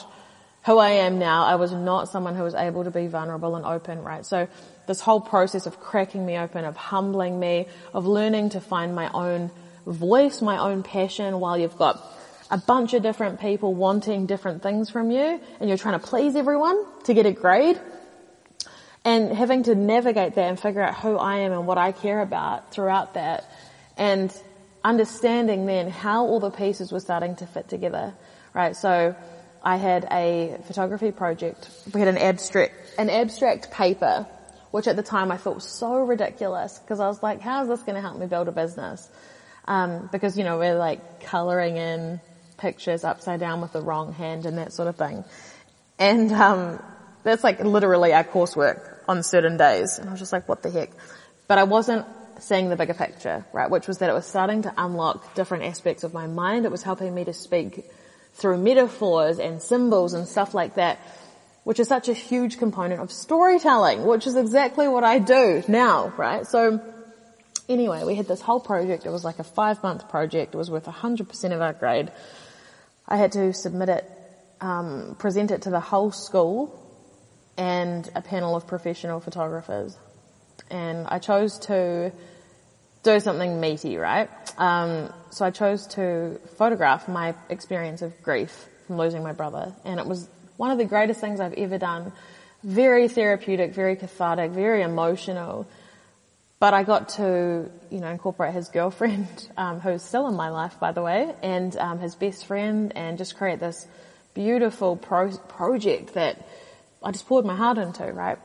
who 0.66 0.78
I 0.78 0.92
am 0.92 1.20
now. 1.20 1.46
I 1.46 1.56
was 1.56 1.72
not 1.72 2.10
someone 2.10 2.36
who 2.36 2.44
was 2.44 2.56
able 2.56 2.84
to 2.86 2.92
be 2.92 3.08
vulnerable 3.08 3.56
and 3.56 3.66
open, 3.66 4.02
right? 4.04 4.26
So 4.26 4.48
this 4.88 5.02
whole 5.02 5.22
process 5.22 5.66
of 5.66 5.80
cracking 5.80 6.26
me 6.26 6.38
open, 6.38 6.66
of 6.66 6.76
humbling 6.76 7.40
me, 7.40 7.68
of 7.94 8.06
learning 8.06 8.50
to 8.50 8.62
find 8.62 8.96
my 8.96 9.10
own 9.14 9.52
voice, 9.86 10.42
my 10.42 10.58
own 10.58 10.84
passion 10.84 11.40
while 11.40 11.58
you've 11.58 11.78
got 11.78 12.02
a 12.50 12.58
bunch 12.58 12.94
of 12.94 13.02
different 13.02 13.42
people 13.42 13.74
wanting 13.74 14.26
different 14.26 14.62
things 14.62 14.90
from 14.90 15.12
you 15.12 15.40
and 15.60 15.70
you're 15.70 15.78
trying 15.78 16.00
to 16.00 16.06
please 16.06 16.36
everyone 16.36 16.86
to 17.04 17.14
get 17.14 17.26
a 17.26 17.32
grade 17.32 17.80
and 19.04 19.36
having 19.36 19.64
to 19.64 19.76
navigate 19.76 20.36
that 20.36 20.50
and 20.50 20.60
figure 20.60 20.82
out 20.82 20.96
who 20.96 21.18
I 21.18 21.40
am 21.40 21.52
and 21.52 21.68
what 21.68 21.78
I 21.78 21.92
care 21.92 22.22
about 22.22 22.72
throughout 22.72 23.16
that 23.16 23.44
and 23.98 24.34
understanding 24.84 25.66
then 25.66 25.90
how 25.90 26.26
all 26.26 26.40
the 26.40 26.52
pieces 26.52 26.92
were 26.92 27.00
starting 27.00 27.36
to 27.38 27.48
fit 27.48 27.70
together, 27.70 28.14
right? 28.54 28.76
So 28.76 29.16
I 29.64 29.78
had 29.78 30.08
a 30.12 30.58
photography 30.66 31.12
project. 31.12 31.70
We 31.94 32.00
had 32.00 32.10
an 32.10 32.18
abstract, 32.18 32.74
an 32.98 33.10
abstract 33.10 33.72
paper, 33.72 34.28
which 34.72 34.88
at 34.88 34.96
the 34.96 35.04
time 35.04 35.32
I 35.32 35.38
thought 35.38 35.56
was 35.56 35.70
so 35.70 36.04
ridiculous 36.04 36.80
because 36.80 37.00
I 37.00 37.08
was 37.08 37.24
like, 37.24 37.40
how 37.40 37.64
is 37.64 37.70
this 37.70 37.82
going 37.82 37.96
to 37.96 38.02
help 38.02 38.20
me 38.20 38.26
build 38.26 38.48
a 38.48 38.52
business? 38.52 39.10
Um, 39.66 40.10
because, 40.12 40.38
you 40.38 40.44
know, 40.44 40.58
we're 40.58 40.78
like 40.78 41.24
coloring 41.24 41.78
in 41.78 42.20
pictures 42.58 43.06
upside 43.06 43.40
down 43.40 43.62
with 43.62 43.72
the 43.72 43.82
wrong 43.82 44.12
hand 44.12 44.46
and 44.46 44.58
that 44.58 44.74
sort 44.74 44.90
of 44.90 44.98
thing. 44.98 45.24
And, 45.98 46.32
um, 46.34 46.80
that's 47.24 47.44
like 47.44 47.64
literally 47.64 48.14
our 48.14 48.26
coursework 48.26 49.00
on 49.08 49.24
certain 49.24 49.56
days. 49.56 49.98
And 49.98 50.10
I 50.10 50.12
was 50.12 50.20
just 50.20 50.34
like, 50.34 50.50
what 50.50 50.62
the 50.62 50.70
heck? 50.70 50.90
But 51.48 51.58
I 51.58 51.64
wasn't 51.64 52.06
seeing 52.40 52.70
the 52.70 52.76
bigger 52.76 52.94
picture, 52.94 53.46
right? 53.54 53.70
Which 53.70 53.88
was 53.88 54.00
that 54.00 54.10
it 54.10 54.14
was 54.14 54.26
starting 54.26 54.64
to 54.64 54.74
unlock 54.78 55.34
different 55.36 55.64
aspects 55.64 56.04
of 56.04 56.14
my 56.14 56.28
mind. 56.28 56.66
It 56.66 56.72
was 56.72 56.84
helping 56.84 57.14
me 57.16 57.24
to 57.24 57.34
speak 57.34 57.86
through 58.34 58.58
metaphors 58.58 59.40
and 59.40 59.62
symbols 59.62 60.14
and 60.14 60.28
stuff 60.28 60.54
like 60.54 60.76
that, 60.76 61.00
which 61.64 61.80
is 61.80 61.88
such 61.88 62.10
a 62.10 62.14
huge 62.14 62.58
component 62.58 63.02
of 63.02 63.12
storytelling, 63.12 64.06
which 64.06 64.28
is 64.28 64.36
exactly 64.36 64.88
what 64.88 65.04
I 65.04 65.20
do 65.20 65.64
now, 65.68 66.14
right? 66.18 66.46
So 66.46 66.82
anyway, 67.70 68.04
we 68.04 68.16
had 68.16 68.28
this 68.28 68.42
whole 68.42 68.60
project. 68.60 69.06
It 69.06 69.10
was 69.10 69.24
like 69.24 69.40
a 69.40 69.44
five 69.44 69.82
month 69.84 70.10
project. 70.10 70.54
It 70.54 70.58
was 70.58 70.70
worth 70.70 70.86
100% 70.86 71.52
of 71.54 71.62
our 71.62 71.74
grade. 71.74 72.12
I 73.08 73.18
had 73.18 73.34
to 73.34 73.54
submit 73.54 73.90
it, 73.90 74.10
um, 74.62 75.16
present 75.20 75.52
it 75.52 75.64
to 75.64 75.70
the 75.70 75.80
whole 75.80 76.12
school 76.12 76.80
and 77.58 78.10
a 78.16 78.22
panel 78.22 78.56
of 78.56 78.66
professional 78.66 79.20
photographers. 79.20 79.98
And 80.70 81.06
I 81.08 81.20
chose 81.20 81.60
to 81.60 82.12
do 83.04 83.20
something 83.20 83.60
meaty, 83.60 83.98
right? 83.98 84.30
Um, 84.58 85.14
so 85.30 85.46
I 85.46 85.52
chose 85.52 85.88
to 85.88 86.40
photograph 86.58 87.08
my 87.08 87.36
experience 87.50 88.02
of 88.02 88.22
grief 88.24 88.68
from 88.88 88.98
losing 88.98 89.24
my 89.24 89.34
brother. 89.34 89.74
And 89.84 90.00
it 90.00 90.06
was 90.06 90.28
one 90.58 90.72
of 90.72 90.78
the 90.78 90.86
greatest 90.86 91.20
things 91.20 91.40
I've 91.40 91.54
ever 91.54 91.78
done. 91.78 92.14
Very 92.64 93.10
therapeutic, 93.10 93.74
very 93.74 93.98
cathartic, 93.98 94.52
very 94.52 94.82
emotional. 94.82 95.68
But 96.60 96.74
I 96.74 96.84
got 96.84 97.10
to, 97.10 97.70
you 97.90 98.00
know, 98.00 98.08
incorporate 98.08 98.54
his 98.54 98.70
girlfriend, 98.70 99.28
um, 99.58 99.82
who's 99.82 100.02
still 100.02 100.28
in 100.28 100.36
my 100.36 100.50
life, 100.50 100.80
by 100.80 100.94
the 100.94 101.02
way, 101.02 101.34
and 101.44 101.76
um, 101.76 102.00
his 102.00 102.16
best 102.16 102.46
friend, 102.46 102.94
and 102.96 103.18
just 103.18 103.36
create 103.36 103.60
this 103.60 103.86
beautiful 104.34 104.96
pro- 104.96 105.38
project 105.38 106.14
that 106.14 106.48
I 107.04 107.12
just 107.12 107.28
poured 107.28 107.46
my 107.46 107.56
heart 107.56 107.78
into, 107.78 108.06
right? 108.14 108.38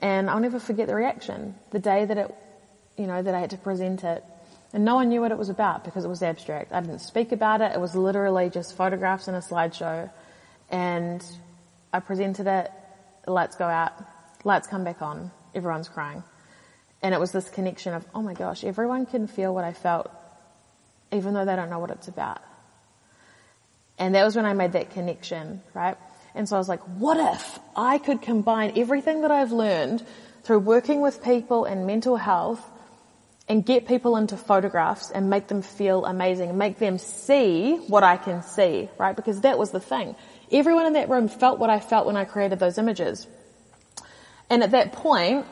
And 0.00 0.28
I'll 0.28 0.40
never 0.40 0.60
forget 0.60 0.86
the 0.86 0.94
reaction. 0.94 1.54
The 1.70 1.78
day 1.78 2.04
that 2.04 2.18
it, 2.18 2.34
you 2.96 3.06
know, 3.06 3.22
that 3.22 3.34
I 3.34 3.40
had 3.40 3.50
to 3.50 3.58
present 3.58 4.04
it. 4.04 4.24
And 4.72 4.84
no 4.84 4.96
one 4.96 5.08
knew 5.08 5.20
what 5.20 5.32
it 5.32 5.38
was 5.38 5.48
about 5.48 5.84
because 5.84 6.04
it 6.04 6.08
was 6.08 6.22
abstract. 6.22 6.72
I 6.72 6.80
didn't 6.80 7.00
speak 7.00 7.32
about 7.32 7.60
it. 7.60 7.72
It 7.72 7.80
was 7.80 7.94
literally 7.94 8.50
just 8.50 8.76
photographs 8.76 9.28
and 9.28 9.36
a 9.36 9.40
slideshow. 9.40 10.10
And 10.70 11.24
I 11.92 12.00
presented 12.00 12.46
it. 12.46 12.70
Lights 13.26 13.56
go 13.56 13.66
out. 13.66 13.92
Lights 14.44 14.66
come 14.66 14.84
back 14.84 15.02
on. 15.02 15.30
Everyone's 15.54 15.88
crying. 15.88 16.22
And 17.02 17.14
it 17.14 17.20
was 17.20 17.32
this 17.32 17.48
connection 17.48 17.94
of, 17.94 18.04
oh 18.14 18.22
my 18.22 18.34
gosh, 18.34 18.64
everyone 18.64 19.06
can 19.06 19.26
feel 19.26 19.54
what 19.54 19.64
I 19.64 19.72
felt 19.72 20.10
even 21.12 21.34
though 21.34 21.44
they 21.44 21.56
don't 21.56 21.70
know 21.70 21.78
what 21.78 21.90
it's 21.90 22.08
about. 22.08 22.40
And 23.98 24.14
that 24.14 24.24
was 24.24 24.36
when 24.36 24.44
I 24.44 24.52
made 24.52 24.72
that 24.72 24.90
connection, 24.90 25.62
right? 25.72 25.96
And 26.34 26.48
so 26.48 26.56
I 26.56 26.58
was 26.58 26.68
like, 26.68 26.80
what 26.80 27.16
if 27.34 27.58
I 27.74 27.98
could 27.98 28.20
combine 28.20 28.72
everything 28.76 29.22
that 29.22 29.30
I've 29.30 29.52
learned 29.52 30.04
through 30.42 30.58
working 30.60 31.00
with 31.00 31.24
people 31.24 31.64
and 31.64 31.86
mental 31.86 32.16
health 32.16 32.62
and 33.48 33.64
get 33.64 33.86
people 33.86 34.16
into 34.16 34.36
photographs 34.36 35.10
and 35.10 35.30
make 35.30 35.46
them 35.46 35.62
feel 35.62 36.04
amazing, 36.04 36.58
make 36.58 36.78
them 36.78 36.98
see 36.98 37.76
what 37.86 38.02
I 38.02 38.16
can 38.16 38.42
see, 38.42 38.88
right? 38.98 39.14
Because 39.14 39.42
that 39.42 39.56
was 39.58 39.70
the 39.70 39.80
thing. 39.80 40.16
Everyone 40.50 40.86
in 40.86 40.94
that 40.94 41.08
room 41.08 41.28
felt 41.28 41.58
what 41.58 41.70
I 41.70 41.78
felt 41.78 42.06
when 42.06 42.16
I 42.16 42.24
created 42.24 42.58
those 42.58 42.78
images. 42.78 43.26
And 44.50 44.62
at 44.62 44.72
that 44.72 44.92
point, 44.92 45.46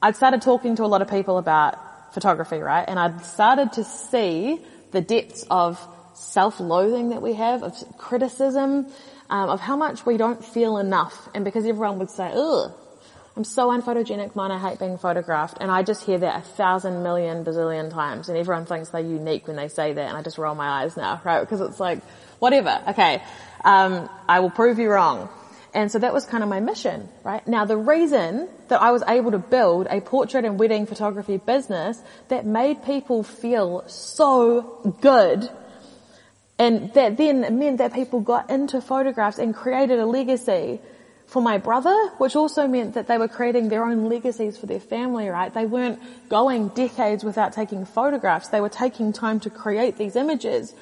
I'd 0.00 0.16
started 0.16 0.42
talking 0.42 0.76
to 0.76 0.84
a 0.84 0.86
lot 0.86 1.00
of 1.00 1.08
people 1.08 1.38
about 1.38 2.12
photography, 2.12 2.58
right? 2.58 2.84
And 2.86 2.98
I'd 2.98 3.24
started 3.24 3.72
to 3.74 3.84
see 3.84 4.60
the 4.90 5.00
depths 5.00 5.46
of 5.50 5.80
self-loathing 6.14 7.10
that 7.10 7.22
we 7.22 7.34
have, 7.34 7.62
of 7.62 7.74
criticism, 7.96 8.86
um, 9.30 9.48
of 9.48 9.60
how 9.60 9.76
much 9.76 10.04
we 10.04 10.18
don't 10.18 10.44
feel 10.44 10.76
enough. 10.76 11.28
And 11.34 11.44
because 11.44 11.64
everyone 11.64 11.98
would 11.98 12.10
say, 12.10 12.30
ugh, 12.34 12.72
I'm 13.34 13.44
so 13.44 13.70
unphotogenic, 13.70 14.36
man, 14.36 14.50
I 14.50 14.58
hate 14.58 14.78
being 14.78 14.98
photographed. 14.98 15.56
And 15.60 15.70
I 15.70 15.82
just 15.82 16.04
hear 16.04 16.18
that 16.18 16.38
a 16.38 16.42
thousand 16.42 17.02
million 17.02 17.44
bazillion 17.44 17.90
times 17.90 18.28
and 18.28 18.36
everyone 18.36 18.66
thinks 18.66 18.90
they're 18.90 19.00
unique 19.00 19.46
when 19.46 19.56
they 19.56 19.68
say 19.68 19.94
that 19.94 20.08
and 20.08 20.16
I 20.16 20.22
just 20.22 20.36
roll 20.36 20.54
my 20.54 20.82
eyes 20.82 20.96
now, 20.96 21.20
right? 21.24 21.40
Because 21.40 21.62
it's 21.62 21.80
like, 21.80 22.02
whatever, 22.40 22.82
okay, 22.88 23.22
um, 23.64 24.10
I 24.28 24.40
will 24.40 24.50
prove 24.50 24.78
you 24.78 24.90
wrong. 24.90 25.30
And 25.74 25.90
so 25.90 25.98
that 26.00 26.12
was 26.12 26.26
kind 26.26 26.42
of 26.42 26.50
my 26.50 26.60
mission, 26.60 27.08
right? 27.24 27.46
Now 27.48 27.64
the 27.64 27.78
reason 27.78 28.50
that 28.68 28.82
I 28.82 28.90
was 28.90 29.02
able 29.08 29.30
to 29.30 29.38
build 29.38 29.86
a 29.88 30.02
portrait 30.02 30.44
and 30.44 30.58
wedding 30.58 30.84
photography 30.84 31.38
business 31.38 31.98
that 32.28 32.44
made 32.44 32.84
people 32.84 33.22
feel 33.22 33.84
so 33.86 34.96
good 35.00 35.48
and 36.58 36.92
that 36.92 37.16
then 37.16 37.58
meant 37.58 37.78
that 37.78 37.94
people 37.94 38.20
got 38.20 38.50
into 38.50 38.82
photographs 38.82 39.38
and 39.38 39.54
created 39.54 39.98
a 39.98 40.06
legacy 40.06 40.80
for 41.32 41.40
my 41.40 41.56
brother, 41.56 41.96
which 42.18 42.36
also 42.36 42.66
meant 42.66 42.92
that 42.92 43.06
they 43.06 43.16
were 43.16 43.26
creating 43.26 43.70
their 43.70 43.86
own 43.86 44.10
legacies 44.10 44.58
for 44.58 44.66
their 44.66 44.78
family, 44.78 45.28
right? 45.28 45.52
They 45.52 45.64
weren't 45.64 45.98
going 46.28 46.68
decades 46.68 47.24
without 47.24 47.54
taking 47.54 47.86
photographs. 47.86 48.48
They 48.48 48.60
were 48.60 48.68
taking 48.68 49.14
time 49.14 49.40
to 49.40 49.50
create 49.50 49.96
these 49.96 50.14
images. 50.14 50.74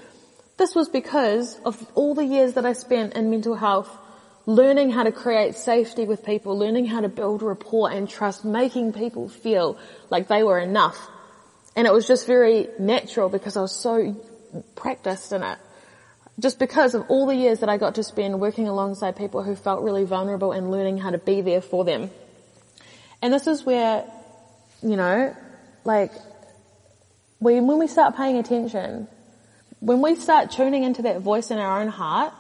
This 0.57 0.75
was 0.75 0.89
because 0.89 1.57
of 1.65 1.81
all 1.95 2.17
the 2.17 2.25
years 2.25 2.55
that 2.55 2.67
I 2.67 2.73
spent 2.73 3.15
in 3.15 3.31
mental 3.31 3.55
health 3.55 3.97
learning 4.45 4.91
how 4.91 5.05
to 5.05 5.13
create 5.13 5.55
safety 5.55 6.05
with 6.05 6.25
people, 6.25 6.59
learning 6.59 6.87
how 6.87 7.01
to 7.01 7.09
build 7.09 7.43
rapport 7.43 7.89
and 7.89 8.09
trust, 8.09 8.45
making 8.45 8.93
people 8.93 9.29
feel 9.29 9.79
like 10.11 10.27
they 10.27 10.43
were 10.43 10.59
enough. 10.59 10.99
And 11.77 11.87
it 11.87 11.93
was 11.93 12.09
just 12.09 12.27
very 12.27 12.67
natural 12.77 13.29
because 13.29 13.57
I 13.57 13.61
was 13.61 13.73
so 13.73 14.17
practiced 14.75 15.33
in 15.33 15.45
it. 15.45 15.59
Just 16.39 16.59
because 16.59 16.95
of 16.95 17.05
all 17.09 17.27
the 17.27 17.35
years 17.35 17.61
that 17.61 17.69
I 17.69 17.77
got 17.77 17.97
to 17.97 18.03
spend 18.03 18.41
working 18.41 18.69
alongside 18.69 19.17
people 19.17 19.43
who 19.43 19.55
felt 19.55 19.83
really 19.83 20.05
vulnerable 20.05 20.53
and 20.53 20.71
learning 20.71 20.99
how 20.99 21.11
to 21.11 21.19
be 21.19 21.43
there 21.43 21.61
for 21.61 21.85
them. 21.85 22.11
And 23.21 23.33
this 23.33 23.47
is 23.47 23.65
where, 23.65 24.05
you 24.83 24.97
know, 24.97 25.37
like, 25.85 26.13
we, 27.41 27.61
when 27.61 27.79
we 27.79 27.87
start 27.87 28.17
paying 28.17 28.39
attention, 28.39 29.09
when 29.81 30.01
we 30.01 30.15
start 30.15 30.51
tuning 30.51 30.85
into 30.85 31.03
that 31.03 31.21
voice 31.21 31.51
in 31.51 31.59
our 31.59 31.81
own 31.81 31.89
heart 31.89 32.33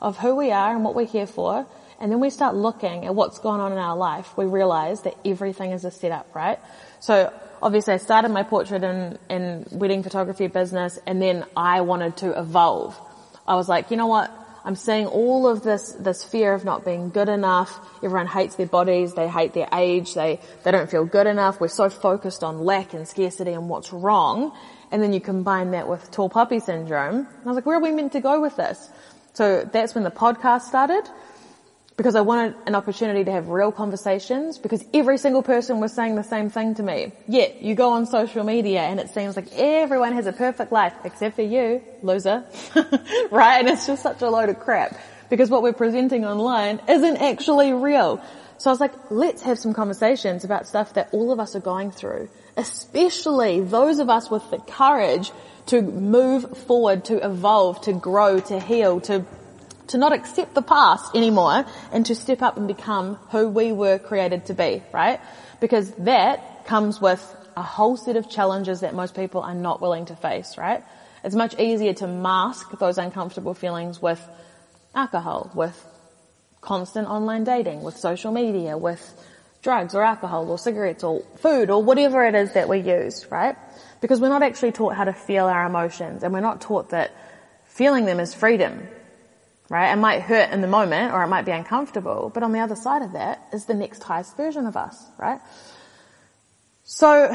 of 0.00 0.18
who 0.18 0.34
we 0.34 0.50
are 0.50 0.74
and 0.74 0.84
what 0.84 0.94
we're 0.94 1.06
here 1.06 1.26
for, 1.26 1.66
and 2.00 2.10
then 2.10 2.20
we 2.20 2.30
start 2.30 2.54
looking 2.54 3.06
at 3.06 3.14
what's 3.14 3.38
going 3.38 3.60
on 3.60 3.72
in 3.72 3.78
our 3.78 3.96
life, 3.96 4.36
we 4.36 4.44
realize 4.44 5.02
that 5.02 5.16
everything 5.24 5.70
is 5.70 5.84
a 5.84 5.90
setup, 5.90 6.34
right? 6.34 6.58
So 7.00 7.32
obviously 7.62 7.94
I 7.94 7.98
started 7.98 8.30
my 8.30 8.42
portrait 8.42 8.82
and, 8.82 9.18
and 9.30 9.66
wedding 9.70 10.02
photography 10.02 10.48
business 10.48 10.98
and 11.06 11.22
then 11.22 11.44
I 11.56 11.82
wanted 11.82 12.16
to 12.18 12.38
evolve. 12.38 12.98
I 13.46 13.54
was 13.54 13.68
like, 13.68 13.90
you 13.90 13.96
know 13.96 14.06
what? 14.06 14.30
I'm 14.64 14.76
seeing 14.76 15.06
all 15.06 15.48
of 15.48 15.62
this, 15.62 15.92
this 15.92 16.22
fear 16.22 16.54
of 16.54 16.64
not 16.64 16.84
being 16.84 17.10
good 17.10 17.28
enough. 17.28 17.76
Everyone 18.02 18.28
hates 18.28 18.54
their 18.54 18.66
bodies. 18.66 19.14
They 19.14 19.28
hate 19.28 19.54
their 19.54 19.68
age. 19.72 20.14
They, 20.14 20.38
they 20.62 20.70
don't 20.70 20.88
feel 20.88 21.04
good 21.04 21.26
enough. 21.26 21.60
We're 21.60 21.68
so 21.68 21.90
focused 21.90 22.44
on 22.44 22.60
lack 22.60 22.94
and 22.94 23.06
scarcity 23.06 23.52
and 23.52 23.68
what's 23.68 23.92
wrong. 23.92 24.56
And 24.92 25.02
then 25.02 25.12
you 25.12 25.20
combine 25.20 25.72
that 25.72 25.88
with 25.88 26.10
tall 26.12 26.28
poppy 26.28 26.60
syndrome. 26.60 27.16
And 27.16 27.26
I 27.44 27.48
was 27.48 27.56
like, 27.56 27.66
where 27.66 27.76
are 27.76 27.82
we 27.82 27.90
meant 27.90 28.12
to 28.12 28.20
go 28.20 28.40
with 28.40 28.56
this? 28.56 28.88
So 29.32 29.64
that's 29.64 29.94
when 29.94 30.04
the 30.04 30.10
podcast 30.10 30.62
started 30.62 31.08
because 32.02 32.16
I 32.16 32.20
wanted 32.22 32.56
an 32.66 32.74
opportunity 32.74 33.22
to 33.22 33.30
have 33.30 33.46
real 33.46 33.70
conversations 33.70 34.58
because 34.58 34.84
every 34.92 35.18
single 35.18 35.40
person 35.40 35.78
was 35.78 35.92
saying 35.92 36.16
the 36.16 36.24
same 36.24 36.50
thing 36.50 36.74
to 36.74 36.82
me. 36.82 37.12
Yet 37.28 37.62
you 37.62 37.76
go 37.76 37.90
on 37.90 38.06
social 38.06 38.42
media 38.42 38.80
and 38.80 38.98
it 38.98 39.10
seems 39.10 39.36
like 39.36 39.46
everyone 39.52 40.12
has 40.14 40.26
a 40.26 40.32
perfect 40.32 40.72
life 40.72 40.94
except 41.04 41.36
for 41.36 41.42
you, 41.42 41.80
loser. 42.02 42.42
right? 43.30 43.60
And 43.60 43.68
it's 43.68 43.86
just 43.86 44.02
such 44.02 44.20
a 44.20 44.28
load 44.28 44.48
of 44.48 44.58
crap 44.58 44.98
because 45.30 45.48
what 45.48 45.62
we're 45.62 45.72
presenting 45.72 46.24
online 46.24 46.80
isn't 46.88 47.18
actually 47.18 47.72
real. 47.72 48.20
So 48.58 48.70
I 48.70 48.72
was 48.72 48.80
like, 48.80 49.12
let's 49.12 49.42
have 49.42 49.60
some 49.60 49.72
conversations 49.72 50.42
about 50.42 50.66
stuff 50.66 50.94
that 50.94 51.10
all 51.12 51.30
of 51.30 51.38
us 51.38 51.54
are 51.54 51.60
going 51.60 51.92
through, 51.92 52.30
especially 52.56 53.60
those 53.60 54.00
of 54.00 54.10
us 54.10 54.28
with 54.28 54.50
the 54.50 54.58
courage 54.58 55.30
to 55.66 55.80
move 55.80 56.58
forward, 56.66 57.04
to 57.04 57.24
evolve, 57.24 57.80
to 57.82 57.92
grow, 57.92 58.40
to 58.40 58.58
heal, 58.58 59.00
to 59.02 59.24
to 59.92 59.98
not 59.98 60.12
accept 60.12 60.54
the 60.54 60.62
past 60.62 61.14
anymore 61.14 61.64
and 61.92 62.04
to 62.06 62.14
step 62.14 62.40
up 62.42 62.56
and 62.56 62.66
become 62.66 63.16
who 63.30 63.48
we 63.48 63.72
were 63.72 63.98
created 63.98 64.46
to 64.46 64.54
be, 64.54 64.82
right? 64.92 65.20
Because 65.60 65.90
that 65.92 66.64
comes 66.66 67.00
with 67.00 67.22
a 67.56 67.62
whole 67.62 67.98
set 67.98 68.16
of 68.16 68.28
challenges 68.28 68.80
that 68.80 68.94
most 68.94 69.14
people 69.14 69.42
are 69.42 69.54
not 69.54 69.82
willing 69.82 70.06
to 70.06 70.16
face, 70.16 70.56
right? 70.56 70.82
It's 71.22 71.34
much 71.34 71.58
easier 71.58 71.92
to 71.94 72.06
mask 72.06 72.70
those 72.78 72.96
uncomfortable 72.96 73.52
feelings 73.52 74.00
with 74.00 74.20
alcohol, 74.94 75.50
with 75.54 75.78
constant 76.62 77.06
online 77.06 77.44
dating, 77.44 77.82
with 77.82 77.98
social 77.98 78.32
media, 78.32 78.78
with 78.78 79.02
drugs 79.60 79.94
or 79.94 80.02
alcohol 80.02 80.50
or 80.50 80.58
cigarettes 80.58 81.04
or 81.04 81.22
food 81.36 81.68
or 81.68 81.82
whatever 81.82 82.24
it 82.24 82.34
is 82.34 82.54
that 82.54 82.66
we 82.66 82.78
use, 82.78 83.30
right? 83.30 83.56
Because 84.00 84.20
we're 84.20 84.30
not 84.30 84.42
actually 84.42 84.72
taught 84.72 84.94
how 84.94 85.04
to 85.04 85.12
feel 85.12 85.44
our 85.44 85.66
emotions 85.66 86.22
and 86.22 86.32
we're 86.32 86.40
not 86.40 86.62
taught 86.62 86.88
that 86.90 87.12
feeling 87.66 88.06
them 88.06 88.18
is 88.20 88.32
freedom 88.32 88.88
right? 89.72 89.90
It 89.90 89.96
might 89.96 90.20
hurt 90.20 90.50
in 90.50 90.60
the 90.60 90.66
moment 90.66 91.14
or 91.14 91.24
it 91.24 91.28
might 91.28 91.46
be 91.46 91.50
uncomfortable, 91.50 92.30
but 92.32 92.42
on 92.42 92.52
the 92.52 92.58
other 92.58 92.76
side 92.76 93.00
of 93.00 93.12
that 93.14 93.48
is 93.54 93.64
the 93.64 93.72
next 93.72 94.02
highest 94.02 94.36
version 94.36 94.66
of 94.66 94.76
us, 94.76 95.02
right? 95.18 95.40
So 96.84 97.34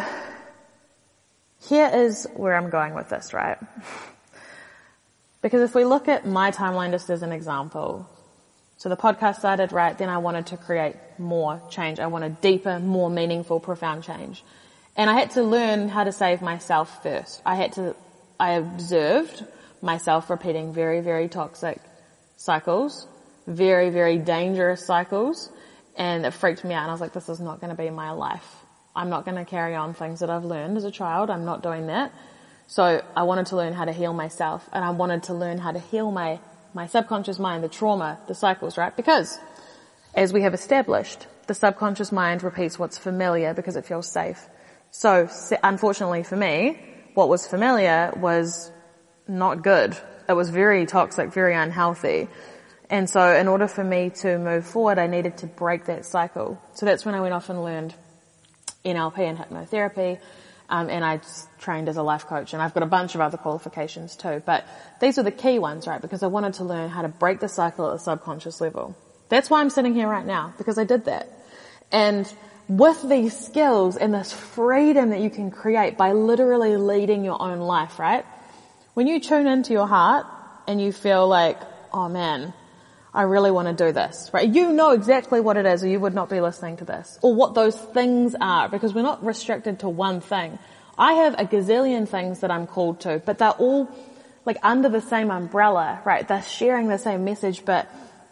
here 1.68 1.90
is 1.92 2.28
where 2.36 2.56
I'm 2.56 2.70
going 2.70 2.94
with 2.94 3.10
this, 3.10 3.34
right? 3.34 3.58
Because 5.40 5.62
if 5.62 5.76
we 5.76 5.86
look 5.86 6.08
at 6.08 6.26
my 6.26 6.50
timeline 6.50 6.90
just 6.90 7.12
as 7.12 7.22
an 7.22 7.32
example, 7.32 8.10
so 8.78 8.90
the 8.90 8.98
podcast 8.98 9.38
started, 9.38 9.72
right, 9.72 9.96
then 9.96 10.10
I 10.10 10.18
wanted 10.18 10.48
to 10.48 10.58
create 10.58 10.96
more 11.20 11.62
change. 11.70 12.00
I 12.00 12.08
wanted 12.08 12.42
deeper, 12.42 12.80
more 12.80 13.10
meaningful, 13.10 13.60
profound 13.60 14.04
change. 14.04 14.44
And 14.96 15.12
I 15.12 15.14
had 15.14 15.32
to 15.32 15.44
learn 15.44 15.90
how 15.90 16.04
to 16.04 16.12
save 16.12 16.42
myself 16.42 17.04
first. 17.04 17.40
I 17.46 17.54
had 17.56 17.74
to, 17.74 17.96
I 18.40 18.54
observed 18.54 19.46
myself 19.82 20.32
repeating 20.32 20.74
very, 20.74 21.02
very 21.02 21.30
toxic 21.30 21.80
cycles, 22.38 23.08
very, 23.46 23.90
very 23.90 24.18
dangerous 24.18 24.86
cycles, 24.86 25.50
and 25.98 26.26
it 26.26 26.32
freaked 26.32 26.64
me 26.64 26.74
out 26.74 26.84
and 26.84 26.92
I 26.92 26.94
was 26.94 27.02
like, 27.02 27.14
this 27.14 27.28
is 27.28 27.40
not 27.40 27.60
going 27.60 27.76
to 27.76 27.82
be 27.82 27.90
my 27.90 28.12
life. 28.12 28.46
I'm 28.96 29.10
not 29.10 29.26
going 29.26 29.38
to 29.38 29.46
carry 29.46 29.76
on 29.76 29.94
things 29.94 30.22
that 30.22 30.30
I've 30.30 30.46
learned 30.46 30.78
as 30.78 30.84
a 30.84 30.92
child. 30.92 31.30
I'm 31.30 31.46
not 31.46 31.62
doing 31.62 31.88
that. 31.88 32.12
So 32.68 33.04
I 33.16 33.24
wanted 33.24 33.48
to 33.48 33.56
learn 33.56 33.74
how 33.74 33.86
to 33.86 33.92
heal 33.92 34.14
myself 34.14 34.68
and 34.72 34.84
I 34.86 34.92
wanted 34.92 35.24
to 35.24 35.34
learn 35.34 35.58
how 35.58 35.72
to 35.72 35.80
heal 35.80 36.12
my, 36.12 36.40
my 36.74 36.88
subconscious 36.88 37.40
mind, 37.40 37.64
the 37.64 37.70
trauma, 37.70 38.20
the 38.28 38.36
cycles, 38.36 38.78
right? 38.78 38.96
Because 38.96 39.40
as 40.14 40.34
we 40.34 40.42
have 40.44 40.54
established, 40.54 41.26
the 41.48 41.54
subconscious 41.54 42.12
mind 42.12 42.44
repeats 42.44 42.78
what's 42.78 42.98
familiar 42.98 43.54
because 43.54 43.76
it 43.76 43.86
feels 43.86 44.12
safe. 44.12 44.48
So 44.92 45.30
unfortunately 45.64 46.24
for 46.24 46.36
me, 46.36 46.80
what 47.14 47.30
was 47.30 47.48
familiar 47.48 48.14
was 48.18 48.72
not 49.28 49.64
good 49.64 49.98
it 50.28 50.34
was 50.34 50.50
very 50.50 50.86
toxic, 50.86 51.32
very 51.32 51.56
unhealthy. 51.56 52.28
And 52.90 53.10
so 53.10 53.36
in 53.36 53.48
order 53.48 53.68
for 53.68 53.84
me 53.84 54.12
to 54.22 54.38
move 54.38 54.66
forward, 54.66 54.98
I 54.98 55.08
needed 55.08 55.38
to 55.40 55.48
break 55.48 55.86
that 55.86 56.06
cycle. 56.06 56.62
So 56.74 56.86
that's 56.86 57.06
when 57.06 57.16
I 57.16 57.22
went 57.22 57.34
off 57.34 57.50
and 57.50 57.64
learned 57.64 57.94
NLP 58.86 59.20
and 59.20 59.38
hypnotherapy. 59.38 60.20
Um, 60.70 60.90
and 60.90 61.04
I 61.04 61.22
trained 61.60 61.88
as 61.88 61.96
a 61.96 62.04
life 62.04 62.26
coach 62.26 62.54
and 62.54 62.62
I've 62.62 62.74
got 62.74 62.84
a 62.84 62.88
bunch 62.88 63.16
of 63.16 63.22
other 63.22 63.38
qualifications 63.38 64.16
too. 64.16 64.42
But 64.46 64.66
these 65.00 65.18
are 65.18 65.24
the 65.24 65.32
key 65.32 65.60
ones, 65.60 65.88
right? 65.88 66.02
Because 66.02 66.24
I 66.24 66.28
wanted 66.28 66.56
to 66.56 66.66
learn 66.66 66.90
how 66.90 67.02
to 67.02 67.08
break 67.08 67.40
the 67.40 67.50
cycle 67.50 67.88
at 67.88 67.94
the 67.94 68.00
subconscious 68.00 68.60
level. 68.60 68.96
That's 69.30 69.50
why 69.50 69.62
I'm 69.62 69.70
sitting 69.70 69.94
here 69.94 70.08
right 70.08 70.26
now, 70.26 70.54
because 70.58 70.78
I 70.78 70.84
did 70.84 71.06
that. 71.06 71.30
And 71.92 72.32
with 72.68 73.08
these 73.08 73.38
skills 73.38 73.96
and 73.96 74.14
this 74.14 74.34
freedom 74.34 75.10
that 75.12 75.22
you 75.22 75.30
can 75.30 75.52
create 75.52 75.98
by 75.98 76.12
literally 76.12 76.76
leading 76.76 77.24
your 77.24 77.42
own 77.42 77.60
life, 77.60 77.98
right? 77.98 78.26
When 78.98 79.06
you 79.06 79.20
tune 79.20 79.46
into 79.46 79.74
your 79.74 79.86
heart 79.86 80.26
and 80.66 80.82
you 80.82 80.92
feel 80.92 81.28
like, 81.28 81.60
oh 81.94 82.10
man, 82.10 82.52
I 83.14 83.22
really 83.22 83.52
want 83.52 83.68
to 83.68 83.86
do 83.86 83.92
this, 83.92 84.32
right? 84.34 84.50
You 84.50 84.74
know 84.74 84.90
exactly 84.90 85.40
what 85.40 85.56
it 85.56 85.68
is 85.68 85.84
or 85.84 85.88
you 85.88 86.00
would 86.00 86.16
not 86.16 86.32
be 86.32 86.42
listening 86.42 86.78
to 86.78 86.86
this 86.86 87.20
or 87.22 87.36
what 87.36 87.54
those 87.54 87.78
things 87.78 88.34
are 88.42 88.68
because 88.70 88.96
we're 88.96 89.04
not 89.04 89.24
restricted 89.24 89.82
to 89.82 89.88
one 89.88 90.20
thing. 90.20 90.58
I 90.98 91.14
have 91.14 91.36
a 91.36 91.46
gazillion 91.46 92.10
things 92.10 92.40
that 92.40 92.50
I'm 92.50 92.66
called 92.66 93.02
to, 93.02 93.22
but 93.24 93.38
they're 93.38 93.52
all 93.52 93.88
like 94.46 94.58
under 94.64 94.90
the 94.90 95.02
same 95.02 95.30
umbrella, 95.30 96.02
right? 96.04 96.28
They're 96.28 96.42
sharing 96.42 96.88
the 96.88 96.98
same 96.98 97.24
message, 97.24 97.66
but 97.66 97.88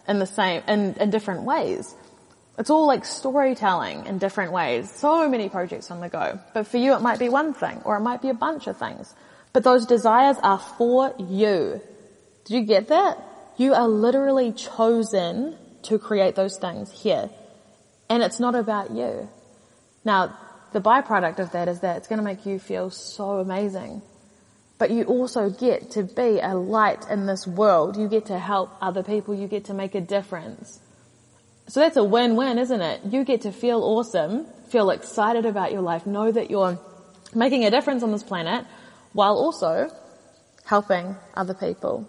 in 0.08 0.18
the 0.18 0.26
same, 0.26 0.64
in, 0.68 0.96
in 0.96 1.12
different 1.12 1.44
ways. 1.44 1.94
It's 2.58 2.72
all 2.72 2.88
like 2.88 3.06
storytelling 3.06 4.08
in 4.08 4.18
different 4.18 4.52
ways. 4.52 4.90
So 4.90 5.30
many 5.30 5.48
projects 5.48 5.92
on 5.92 6.02
the 6.02 6.10
go. 6.10 6.40
But 6.56 6.66
for 6.66 6.78
you, 6.78 6.96
it 6.96 7.04
might 7.04 7.20
be 7.20 7.30
one 7.30 7.54
thing 7.54 7.84
or 7.86 7.96
it 7.98 8.02
might 8.02 8.24
be 8.24 8.30
a 8.30 8.34
bunch 8.34 8.66
of 8.66 8.78
things. 8.78 9.14
But 9.56 9.64
those 9.64 9.86
desires 9.86 10.36
are 10.44 10.60
for 10.60 11.16
you. 11.18 11.80
Did 12.44 12.54
you 12.54 12.64
get 12.64 12.90
that? 12.90 13.18
You 13.56 13.74
are 13.74 13.88
literally 13.88 14.52
chosen 14.52 15.56
to 15.84 15.98
create 15.98 16.36
those 16.36 16.58
things 16.58 16.92
here. 16.92 17.30
And 18.10 18.22
it's 18.22 18.38
not 18.38 18.56
about 18.56 18.92
you. 18.92 19.30
Now, 20.04 20.38
the 20.74 20.82
byproduct 20.82 21.40
of 21.40 21.54
that 21.54 21.70
is 21.70 21.80
that 21.80 21.96
it's 21.96 22.10
going 22.10 22.18
to 22.18 22.24
make 22.26 22.46
you 22.46 22.60
feel 22.60 22.90
so 22.90 23.40
amazing. 23.40 24.02
But 24.78 24.92
you 24.92 25.06
also 25.06 25.50
get 25.50 25.92
to 25.92 26.04
be 26.04 26.42
a 26.42 26.54
light 26.54 27.06
in 27.10 27.26
this 27.26 27.48
world. 27.48 27.96
You 27.96 28.10
get 28.10 28.26
to 28.26 28.38
help 28.38 28.76
other 28.82 29.04
people. 29.04 29.34
You 29.34 29.48
get 29.48 29.64
to 29.66 29.74
make 29.74 29.96
a 29.96 30.02
difference. 30.02 30.82
So 31.68 31.80
that's 31.80 31.96
a 31.96 32.04
win-win, 32.04 32.58
isn't 32.58 32.82
it? 32.82 33.06
You 33.06 33.24
get 33.24 33.44
to 33.44 33.54
feel 33.54 33.82
awesome, 33.82 34.48
feel 34.68 34.90
excited 34.90 35.46
about 35.46 35.72
your 35.72 35.82
life, 35.82 36.06
know 36.06 36.30
that 36.30 36.52
you're 36.52 36.78
making 37.34 37.64
a 37.64 37.72
difference 37.72 38.04
on 38.04 38.12
this 38.12 38.22
planet, 38.22 38.66
while 39.16 39.38
also 39.38 39.90
helping 40.66 41.16
other 41.36 41.54
people. 41.54 42.06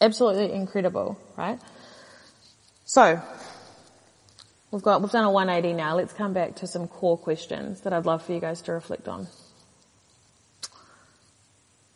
Absolutely 0.00 0.52
incredible, 0.52 1.16
right? 1.36 1.60
So, 2.84 3.22
we've 4.72 4.82
got, 4.82 5.02
we've 5.02 5.12
done 5.12 5.22
a 5.22 5.30
180 5.30 5.74
now. 5.74 5.94
Let's 5.94 6.12
come 6.14 6.32
back 6.32 6.56
to 6.56 6.66
some 6.66 6.88
core 6.88 7.16
questions 7.16 7.82
that 7.82 7.92
I'd 7.92 8.06
love 8.06 8.24
for 8.24 8.32
you 8.32 8.40
guys 8.40 8.60
to 8.62 8.72
reflect 8.72 9.06
on. 9.06 9.28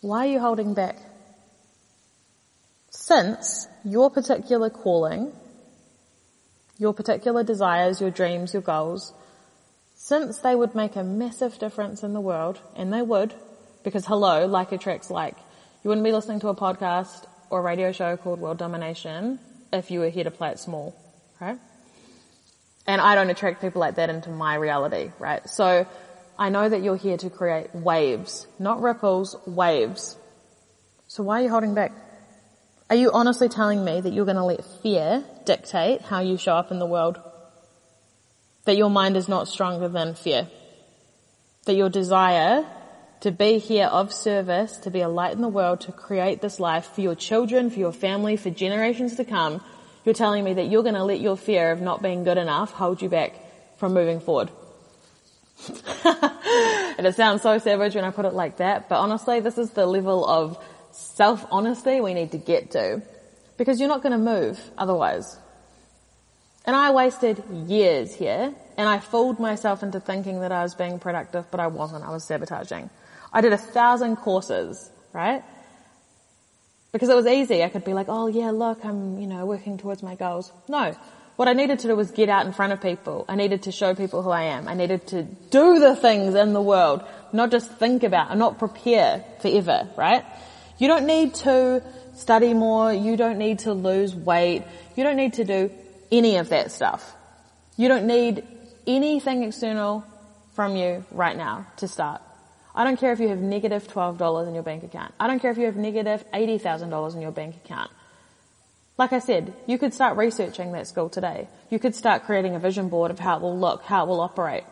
Why 0.00 0.28
are 0.28 0.30
you 0.30 0.38
holding 0.38 0.74
back? 0.74 0.98
Since 2.90 3.66
your 3.84 4.10
particular 4.10 4.70
calling, 4.70 5.32
your 6.78 6.94
particular 6.94 7.42
desires, 7.42 8.00
your 8.00 8.12
dreams, 8.12 8.52
your 8.52 8.62
goals, 8.62 9.12
since 9.96 10.38
they 10.38 10.54
would 10.54 10.76
make 10.76 10.94
a 10.94 11.02
massive 11.02 11.58
difference 11.58 12.04
in 12.04 12.12
the 12.12 12.20
world, 12.20 12.60
and 12.76 12.92
they 12.92 13.02
would, 13.02 13.34
because 13.86 14.04
hello, 14.04 14.46
like 14.46 14.72
attracts 14.72 15.10
like. 15.10 15.36
You 15.84 15.88
wouldn't 15.88 16.04
be 16.04 16.10
listening 16.10 16.40
to 16.40 16.48
a 16.48 16.56
podcast 16.56 17.24
or 17.50 17.60
a 17.60 17.62
radio 17.62 17.92
show 17.92 18.16
called 18.16 18.40
World 18.40 18.58
Domination 18.58 19.38
if 19.72 19.92
you 19.92 20.00
were 20.00 20.08
here 20.08 20.24
to 20.24 20.32
play 20.32 20.50
it 20.50 20.58
small, 20.58 20.92
right? 21.40 21.56
And 22.88 23.00
I 23.00 23.14
don't 23.14 23.30
attract 23.30 23.60
people 23.60 23.80
like 23.80 23.94
that 23.94 24.10
into 24.10 24.28
my 24.30 24.56
reality, 24.56 25.12
right? 25.20 25.48
So 25.48 25.86
I 26.36 26.48
know 26.48 26.68
that 26.68 26.82
you're 26.82 26.96
here 26.96 27.16
to 27.16 27.30
create 27.30 27.72
waves, 27.76 28.48
not 28.58 28.82
ripples, 28.82 29.36
waves. 29.46 30.16
So 31.06 31.22
why 31.22 31.38
are 31.38 31.44
you 31.44 31.50
holding 31.50 31.74
back? 31.74 31.92
Are 32.90 32.96
you 32.96 33.12
honestly 33.12 33.48
telling 33.48 33.84
me 33.84 34.00
that 34.00 34.12
you're 34.12 34.24
going 34.24 34.36
to 34.36 34.42
let 34.42 34.64
fear 34.82 35.22
dictate 35.44 36.02
how 36.02 36.22
you 36.22 36.38
show 36.38 36.56
up 36.56 36.72
in 36.72 36.80
the 36.80 36.86
world? 36.86 37.20
That 38.64 38.76
your 38.76 38.90
mind 38.90 39.16
is 39.16 39.28
not 39.28 39.46
stronger 39.46 39.86
than 39.88 40.16
fear? 40.16 40.48
That 41.66 41.76
your 41.76 41.88
desire 41.88 42.66
to 43.20 43.30
be 43.30 43.58
here 43.58 43.86
of 43.86 44.12
service, 44.12 44.76
to 44.78 44.90
be 44.90 45.00
a 45.00 45.08
light 45.08 45.32
in 45.32 45.40
the 45.40 45.48
world, 45.48 45.80
to 45.82 45.92
create 45.92 46.40
this 46.40 46.60
life 46.60 46.86
for 46.94 47.00
your 47.00 47.14
children, 47.14 47.70
for 47.70 47.78
your 47.78 47.92
family, 47.92 48.36
for 48.36 48.50
generations 48.50 49.16
to 49.16 49.24
come, 49.24 49.62
you're 50.04 50.14
telling 50.14 50.44
me 50.44 50.54
that 50.54 50.68
you're 50.68 50.82
going 50.82 50.94
to 50.94 51.04
let 51.04 51.20
your 51.20 51.36
fear 51.36 51.72
of 51.72 51.80
not 51.80 52.00
being 52.02 52.22
good 52.22 52.38
enough 52.38 52.70
hold 52.70 53.02
you 53.02 53.08
back 53.08 53.34
from 53.78 53.92
moving 53.92 54.20
forward. 54.20 54.50
and 56.04 57.06
it 57.06 57.14
sounds 57.16 57.42
so 57.42 57.58
savage 57.58 57.94
when 57.94 58.04
I 58.04 58.10
put 58.10 58.24
it 58.24 58.32
like 58.32 58.58
that, 58.58 58.88
but 58.88 59.00
honestly, 59.00 59.40
this 59.40 59.58
is 59.58 59.70
the 59.70 59.84
level 59.84 60.24
of 60.24 60.62
self-honesty 60.92 62.00
we 62.00 62.14
need 62.14 62.32
to 62.32 62.38
get 62.38 62.70
to. 62.72 63.02
Because 63.56 63.80
you're 63.80 63.88
not 63.88 64.02
going 64.02 64.12
to 64.12 64.18
move 64.18 64.60
otherwise. 64.76 65.38
And 66.66 66.76
I 66.76 66.90
wasted 66.90 67.42
years 67.68 68.14
here, 68.14 68.54
and 68.76 68.88
I 68.88 68.98
fooled 68.98 69.40
myself 69.40 69.82
into 69.82 69.98
thinking 69.98 70.40
that 70.40 70.52
I 70.52 70.62
was 70.62 70.74
being 70.74 70.98
productive, 70.98 71.50
but 71.50 71.58
I 71.58 71.68
wasn't. 71.68 72.04
I 72.04 72.10
was 72.10 72.24
sabotaging. 72.24 72.90
I 73.32 73.40
did 73.40 73.52
a 73.52 73.58
thousand 73.58 74.16
courses, 74.16 74.90
right? 75.12 75.42
Because 76.92 77.08
it 77.08 77.16
was 77.16 77.26
easy. 77.26 77.62
I 77.62 77.68
could 77.68 77.84
be 77.84 77.92
like, 77.92 78.06
oh 78.08 78.26
yeah, 78.26 78.50
look, 78.50 78.84
I'm, 78.84 79.18
you 79.18 79.26
know, 79.26 79.44
working 79.44 79.78
towards 79.78 80.02
my 80.02 80.14
goals. 80.14 80.52
No. 80.68 80.96
What 81.36 81.48
I 81.48 81.52
needed 81.52 81.80
to 81.80 81.88
do 81.88 81.96
was 81.96 82.10
get 82.10 82.30
out 82.30 82.46
in 82.46 82.52
front 82.52 82.72
of 82.72 82.80
people. 82.80 83.26
I 83.28 83.36
needed 83.36 83.64
to 83.64 83.72
show 83.72 83.94
people 83.94 84.22
who 84.22 84.30
I 84.30 84.44
am. 84.44 84.68
I 84.68 84.74
needed 84.74 85.06
to 85.08 85.22
do 85.24 85.78
the 85.78 85.94
things 85.94 86.34
in 86.34 86.54
the 86.54 86.62
world, 86.62 87.04
not 87.32 87.50
just 87.50 87.70
think 87.72 88.04
about 88.04 88.30
and 88.30 88.38
not 88.38 88.58
prepare 88.58 89.22
forever, 89.40 89.86
right? 89.96 90.24
You 90.78 90.88
don't 90.88 91.06
need 91.06 91.34
to 91.34 91.82
study 92.14 92.54
more. 92.54 92.92
You 92.92 93.18
don't 93.18 93.36
need 93.36 93.60
to 93.60 93.74
lose 93.74 94.14
weight. 94.14 94.64
You 94.96 95.04
don't 95.04 95.16
need 95.16 95.34
to 95.34 95.44
do 95.44 95.70
any 96.10 96.36
of 96.36 96.48
that 96.48 96.72
stuff. 96.72 97.14
You 97.76 97.88
don't 97.88 98.06
need 98.06 98.42
anything 98.86 99.42
external 99.42 100.04
from 100.54 100.76
you 100.76 101.04
right 101.10 101.36
now 101.36 101.66
to 101.76 101.88
start. 101.88 102.22
I 102.76 102.84
don't 102.84 102.98
care 102.98 103.12
if 103.12 103.20
you 103.20 103.28
have 103.28 103.40
negative 103.40 103.88
$12 103.88 104.46
in 104.46 104.52
your 104.52 104.62
bank 104.62 104.84
account. 104.84 105.14
I 105.18 105.26
don't 105.26 105.40
care 105.40 105.50
if 105.50 105.56
you 105.56 105.64
have 105.64 105.76
negative 105.76 106.22
$80,000 106.32 107.14
in 107.14 107.22
your 107.22 107.32
bank 107.32 107.56
account. 107.56 107.90
Like 108.98 109.14
I 109.14 109.18
said, 109.18 109.54
you 109.66 109.78
could 109.78 109.94
start 109.94 110.18
researching 110.18 110.72
that 110.72 110.86
skill 110.86 111.08
today. 111.08 111.48
You 111.70 111.78
could 111.78 111.94
start 111.94 112.24
creating 112.24 112.54
a 112.54 112.58
vision 112.58 112.90
board 112.90 113.10
of 113.10 113.18
how 113.18 113.36
it 113.36 113.42
will 113.42 113.58
look, 113.58 113.82
how 113.84 114.04
it 114.04 114.08
will 114.08 114.20
operate. 114.20 114.64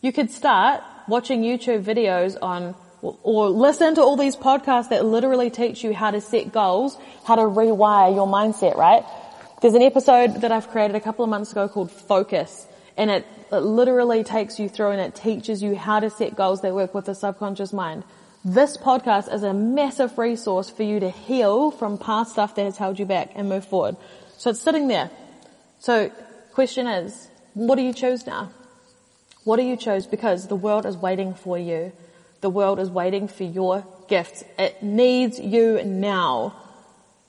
You 0.00 0.12
could 0.12 0.30
start 0.30 0.82
watching 1.08 1.42
YouTube 1.42 1.82
videos 1.82 2.36
on, 2.40 2.76
or 3.02 3.48
listen 3.48 3.96
to 3.96 4.02
all 4.02 4.16
these 4.16 4.36
podcasts 4.36 4.90
that 4.90 5.04
literally 5.04 5.50
teach 5.50 5.82
you 5.82 5.92
how 5.92 6.12
to 6.12 6.20
set 6.20 6.52
goals, 6.52 6.96
how 7.24 7.34
to 7.34 7.42
rewire 7.42 8.14
your 8.14 8.28
mindset, 8.28 8.76
right? 8.76 9.04
There's 9.60 9.74
an 9.74 9.82
episode 9.82 10.42
that 10.42 10.52
I've 10.52 10.68
created 10.68 10.94
a 10.94 11.00
couple 11.00 11.24
of 11.24 11.30
months 11.30 11.50
ago 11.50 11.68
called 11.68 11.90
Focus 11.90 12.66
and 12.96 13.10
it, 13.10 13.26
it 13.52 13.58
literally 13.58 14.24
takes 14.24 14.58
you 14.58 14.68
through 14.68 14.90
and 14.90 15.00
it 15.00 15.14
teaches 15.14 15.62
you 15.62 15.76
how 15.76 16.00
to 16.00 16.10
set 16.10 16.34
goals 16.34 16.62
that 16.62 16.74
work 16.74 16.94
with 16.94 17.04
the 17.04 17.14
subconscious 17.14 17.72
mind. 17.72 18.04
This 18.44 18.76
podcast 18.76 19.32
is 19.32 19.42
a 19.42 19.52
massive 19.52 20.16
resource 20.18 20.70
for 20.70 20.82
you 20.82 21.00
to 21.00 21.10
heal 21.10 21.70
from 21.70 21.98
past 21.98 22.32
stuff 22.32 22.54
that 22.54 22.64
has 22.64 22.76
held 22.76 22.98
you 22.98 23.04
back 23.04 23.32
and 23.34 23.48
move 23.48 23.64
forward. 23.64 23.96
So 24.38 24.50
it's 24.50 24.60
sitting 24.60 24.88
there. 24.88 25.10
So 25.80 26.10
question 26.52 26.86
is, 26.86 27.28
what 27.54 27.76
do 27.76 27.82
you 27.82 27.92
choose 27.92 28.26
now? 28.26 28.50
What 29.44 29.56
do 29.56 29.62
you 29.62 29.76
choose? 29.76 30.06
Because 30.06 30.48
the 30.48 30.56
world 30.56 30.86
is 30.86 30.96
waiting 30.96 31.34
for 31.34 31.58
you. 31.58 31.92
The 32.40 32.50
world 32.50 32.78
is 32.78 32.90
waiting 32.90 33.28
for 33.28 33.44
your 33.44 33.84
gifts. 34.08 34.44
It 34.58 34.82
needs 34.82 35.38
you 35.38 35.82
now. 35.84 36.54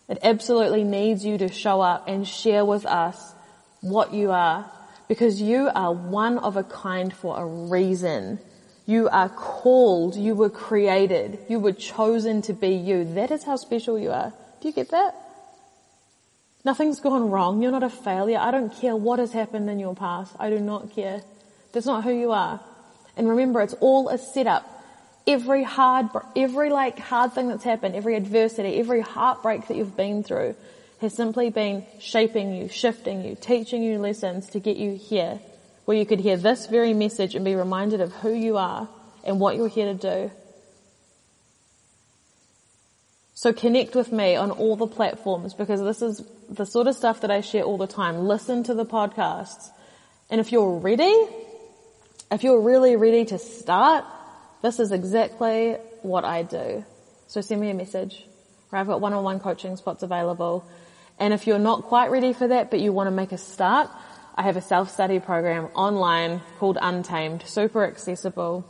It 0.08 0.20
absolutely 0.24 0.84
needs 0.84 1.26
you 1.26 1.38
to 1.40 1.52
show 1.52 1.82
up 1.82 2.08
and 2.08 2.28
share 2.28 2.64
with 2.64 2.86
us 2.86 3.34
what 3.82 4.14
you 4.14 4.32
are 4.32 4.72
because 5.08 5.42
you 5.42 5.70
are 5.74 5.94
one 5.94 6.38
of 6.38 6.58
a 6.58 6.64
kind 6.64 7.14
for 7.14 7.40
a 7.40 7.46
reason. 7.46 8.40
You 8.86 9.10
are 9.10 9.30
called, 9.30 10.16
you 10.16 10.34
were 10.36 10.50
created, 10.50 11.40
you 11.50 11.60
were 11.60 11.74
chosen 11.74 12.42
to 12.44 12.54
be 12.54 12.70
you. 12.70 13.04
That 13.16 13.32
is 13.32 13.44
how 13.44 13.58
special 13.58 14.00
you 14.00 14.12
are. 14.12 14.34
Do 14.62 14.68
you 14.68 14.74
get 14.74 14.92
that? 14.92 15.16
Nothing's 16.64 17.00
gone 17.00 17.30
wrong. 17.30 17.62
You're 17.62 17.72
not 17.72 17.84
a 17.84 17.90
failure. 17.90 18.40
I 18.40 18.52
don't 18.52 18.74
care 18.74 18.96
what 18.96 19.20
has 19.20 19.32
happened 19.32 19.70
in 19.70 19.80
your 19.80 19.96
past. 19.96 20.36
I 20.40 20.50
do 20.50 20.60
not 20.60 20.94
care. 20.94 21.22
That's 21.72 21.86
not 21.86 22.04
who 22.04 22.12
you 22.12 22.32
are. 22.32 22.60
And 23.16 23.30
remember, 23.30 23.62
it's 23.62 23.76
all 23.76 24.10
a 24.10 24.18
setup. 24.18 24.74
Every 25.26 25.64
hard, 25.64 26.08
every 26.36 26.70
like 26.70 27.00
hard 27.00 27.34
thing 27.34 27.50
that's 27.50 27.64
happened, 27.64 27.96
every 27.96 28.16
adversity, 28.16 28.80
every 28.80 29.02
heartbreak 29.02 29.68
that 29.68 29.78
you've 29.78 29.98
been 29.98 30.24
through, 30.24 30.56
has 31.00 31.14
simply 31.14 31.50
been 31.50 31.86
shaping 32.00 32.54
you, 32.56 32.70
shifting 32.70 33.24
you, 33.24 33.38
teaching 33.40 33.84
you 33.84 34.00
lessons 34.00 34.50
to 34.50 34.60
get 34.60 34.78
you 34.78 34.96
here, 34.96 35.40
where 35.86 35.98
you 35.98 36.06
could 36.06 36.20
hear 36.20 36.38
this 36.38 36.68
very 36.68 36.94
message 36.94 37.36
and 37.36 37.46
be 37.46 37.56
reminded 37.56 38.02
of 38.02 38.12
who 38.14 38.34
you 38.34 38.58
are 38.58 38.90
and 39.24 39.40
what 39.40 39.56
you're 39.56 39.68
here 39.68 39.94
to 39.94 39.94
do. 39.94 40.32
So 43.36 43.54
connect 43.54 43.94
with 43.94 44.12
me 44.12 44.36
on 44.36 44.50
all 44.50 44.76
the 44.76 44.88
platforms 44.88 45.54
because 45.54 45.80
this 45.82 46.02
is 46.02 46.28
the 46.50 46.66
sort 46.66 46.88
of 46.88 46.96
stuff 46.96 47.22
that 47.22 47.30
I 47.30 47.42
share 47.42 47.62
all 47.62 47.78
the 47.78 47.86
time. 47.86 48.18
Listen 48.18 48.64
to 48.64 48.74
the 48.74 48.86
podcasts. 48.86 49.70
And 50.32 50.42
if 50.42 50.52
you're 50.52 50.80
ready, 50.80 51.14
if 52.32 52.44
you're 52.44 52.62
really 52.62 52.96
ready 52.96 53.26
to 53.26 53.38
start, 53.38 54.06
this 54.64 54.80
is 54.80 54.92
exactly 54.92 55.74
what 56.02 56.26
I 56.26 56.42
do. 56.42 56.84
So 57.28 57.42
send 57.42 57.62
me 57.62 57.70
a 57.70 57.76
message. 57.76 58.26
I've 58.72 58.88
got 58.88 59.02
one-on-one 59.02 59.40
coaching 59.40 59.78
spots 59.78 60.02
available. 60.02 60.68
And 61.20 61.34
if 61.34 61.48
you're 61.48 61.60
not 61.60 61.84
quite 61.84 62.12
ready 62.12 62.34
for 62.34 62.48
that, 62.48 62.70
but 62.70 62.80
you 62.80 62.94
want 62.94 63.08
to 63.08 63.12
make 63.12 63.32
a 63.32 63.38
start, 63.38 63.90
I 64.36 64.44
have 64.44 64.58
a 64.58 64.62
self-study 64.62 65.20
program 65.20 65.66
online 65.74 66.42
called 66.60 66.78
Untamed, 66.80 67.44
super 67.44 67.86
accessible, 67.86 68.66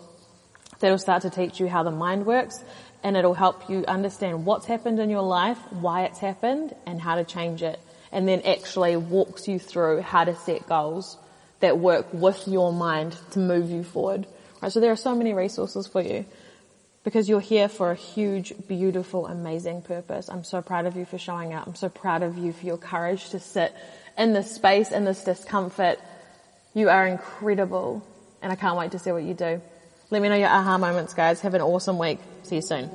that'll 0.80 0.98
start 0.98 1.24
to 1.24 1.30
teach 1.30 1.60
you 1.60 1.68
how 1.68 1.84
the 1.84 1.92
mind 1.92 2.26
works 2.26 2.64
and 3.04 3.16
it'll 3.16 3.34
help 3.34 3.70
you 3.70 3.86
understand 3.88 4.46
what's 4.46 4.66
happened 4.66 5.00
in 5.00 5.10
your 5.10 5.22
life, 5.22 5.58
why 5.72 6.04
it's 6.06 6.20
happened, 6.20 6.76
and 6.86 7.02
how 7.02 7.16
to 7.16 7.24
change 7.24 7.62
it. 7.62 7.80
And 8.12 8.28
then 8.28 8.42
actually 8.42 8.96
walks 8.96 9.48
you 9.48 9.60
through 9.60 10.02
how 10.02 10.24
to 10.24 10.36
set 10.36 10.68
goals 10.68 11.18
that 11.60 11.78
work 11.78 12.08
with 12.14 12.48
your 12.48 12.72
mind 12.72 13.18
to 13.32 13.40
move 13.40 13.70
you 13.70 13.84
forward. 13.84 14.26
Right, 14.62 14.72
so 14.72 14.80
there 14.80 14.92
are 14.92 14.98
so 14.98 15.16
many 15.16 15.34
resources 15.34 15.88
for 15.88 16.02
you 16.02 16.26
because 17.08 17.30
you're 17.30 17.40
here 17.40 17.70
for 17.70 17.92
a 17.92 17.96
huge, 17.96 18.52
beautiful, 18.68 19.28
amazing 19.28 19.82
purpose. 19.82 20.28
I'm 20.28 20.44
so 20.44 20.62
proud 20.62 20.86
of 20.86 20.98
you 20.98 21.06
for 21.06 21.18
showing 21.18 21.54
up. 21.54 21.66
I'm 21.66 21.74
so 21.74 21.88
proud 21.88 22.22
of 22.22 22.38
you 22.38 22.52
for 22.52 22.66
your 22.66 22.76
courage 22.78 23.30
to 23.30 23.40
sit 23.40 23.74
in 24.18 24.34
this 24.34 24.54
space, 24.54 24.92
in 24.92 25.06
this 25.06 25.24
discomfort. 25.24 26.02
You 26.74 26.90
are 26.90 27.08
incredible 27.08 28.06
and 28.42 28.52
I 28.52 28.58
can't 28.58 28.78
wait 28.78 28.92
to 28.92 29.00
see 29.00 29.14
what 29.14 29.24
you 29.24 29.34
do. 29.34 29.62
Let 30.10 30.22
me 30.22 30.28
know 30.28 30.36
your 30.36 30.50
aha 30.50 30.78
moments 30.78 31.14
guys. 31.14 31.40
Have 31.40 31.54
an 31.54 31.62
awesome 31.62 31.98
week. 31.98 32.20
See 32.44 32.56
you 32.56 32.62
soon. 32.62 32.90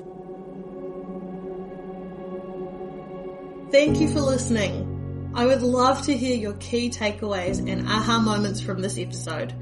Thank 3.70 3.98
you 3.98 4.10
for 4.10 4.20
listening. 4.20 5.32
I 5.34 5.46
would 5.46 5.62
love 5.62 6.02
to 6.02 6.14
hear 6.14 6.36
your 6.36 6.52
key 6.52 6.90
takeaways 6.90 7.66
and 7.66 7.88
aha 7.88 8.18
moments 8.18 8.60
from 8.60 8.82
this 8.82 8.98
episode. 8.98 9.52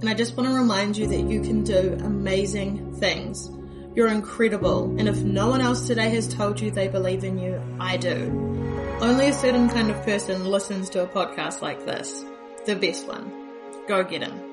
And 0.00 0.08
I 0.08 0.14
just 0.14 0.36
want 0.36 0.48
to 0.48 0.54
remind 0.54 0.96
you 0.96 1.08
that 1.08 1.22
you 1.22 1.40
can 1.40 1.64
do 1.64 1.98
amazing 2.04 3.00
things. 3.00 3.50
You're 3.96 4.08
incredible, 4.08 4.94
and 4.98 5.08
if 5.08 5.22
no 5.22 5.48
one 5.48 5.62
else 5.62 5.86
today 5.86 6.10
has 6.10 6.28
told 6.28 6.60
you 6.60 6.70
they 6.70 6.86
believe 6.86 7.24
in 7.24 7.38
you, 7.38 7.58
I 7.80 7.96
do. 7.96 8.26
Only 9.00 9.28
a 9.28 9.32
certain 9.32 9.70
kind 9.70 9.90
of 9.90 10.04
person 10.04 10.50
listens 10.50 10.90
to 10.90 11.04
a 11.04 11.06
podcast 11.06 11.62
like 11.62 11.86
this. 11.86 12.22
The 12.66 12.76
best 12.76 13.08
one. 13.08 13.32
Go 13.88 14.04
get 14.04 14.22
him. 14.22 14.45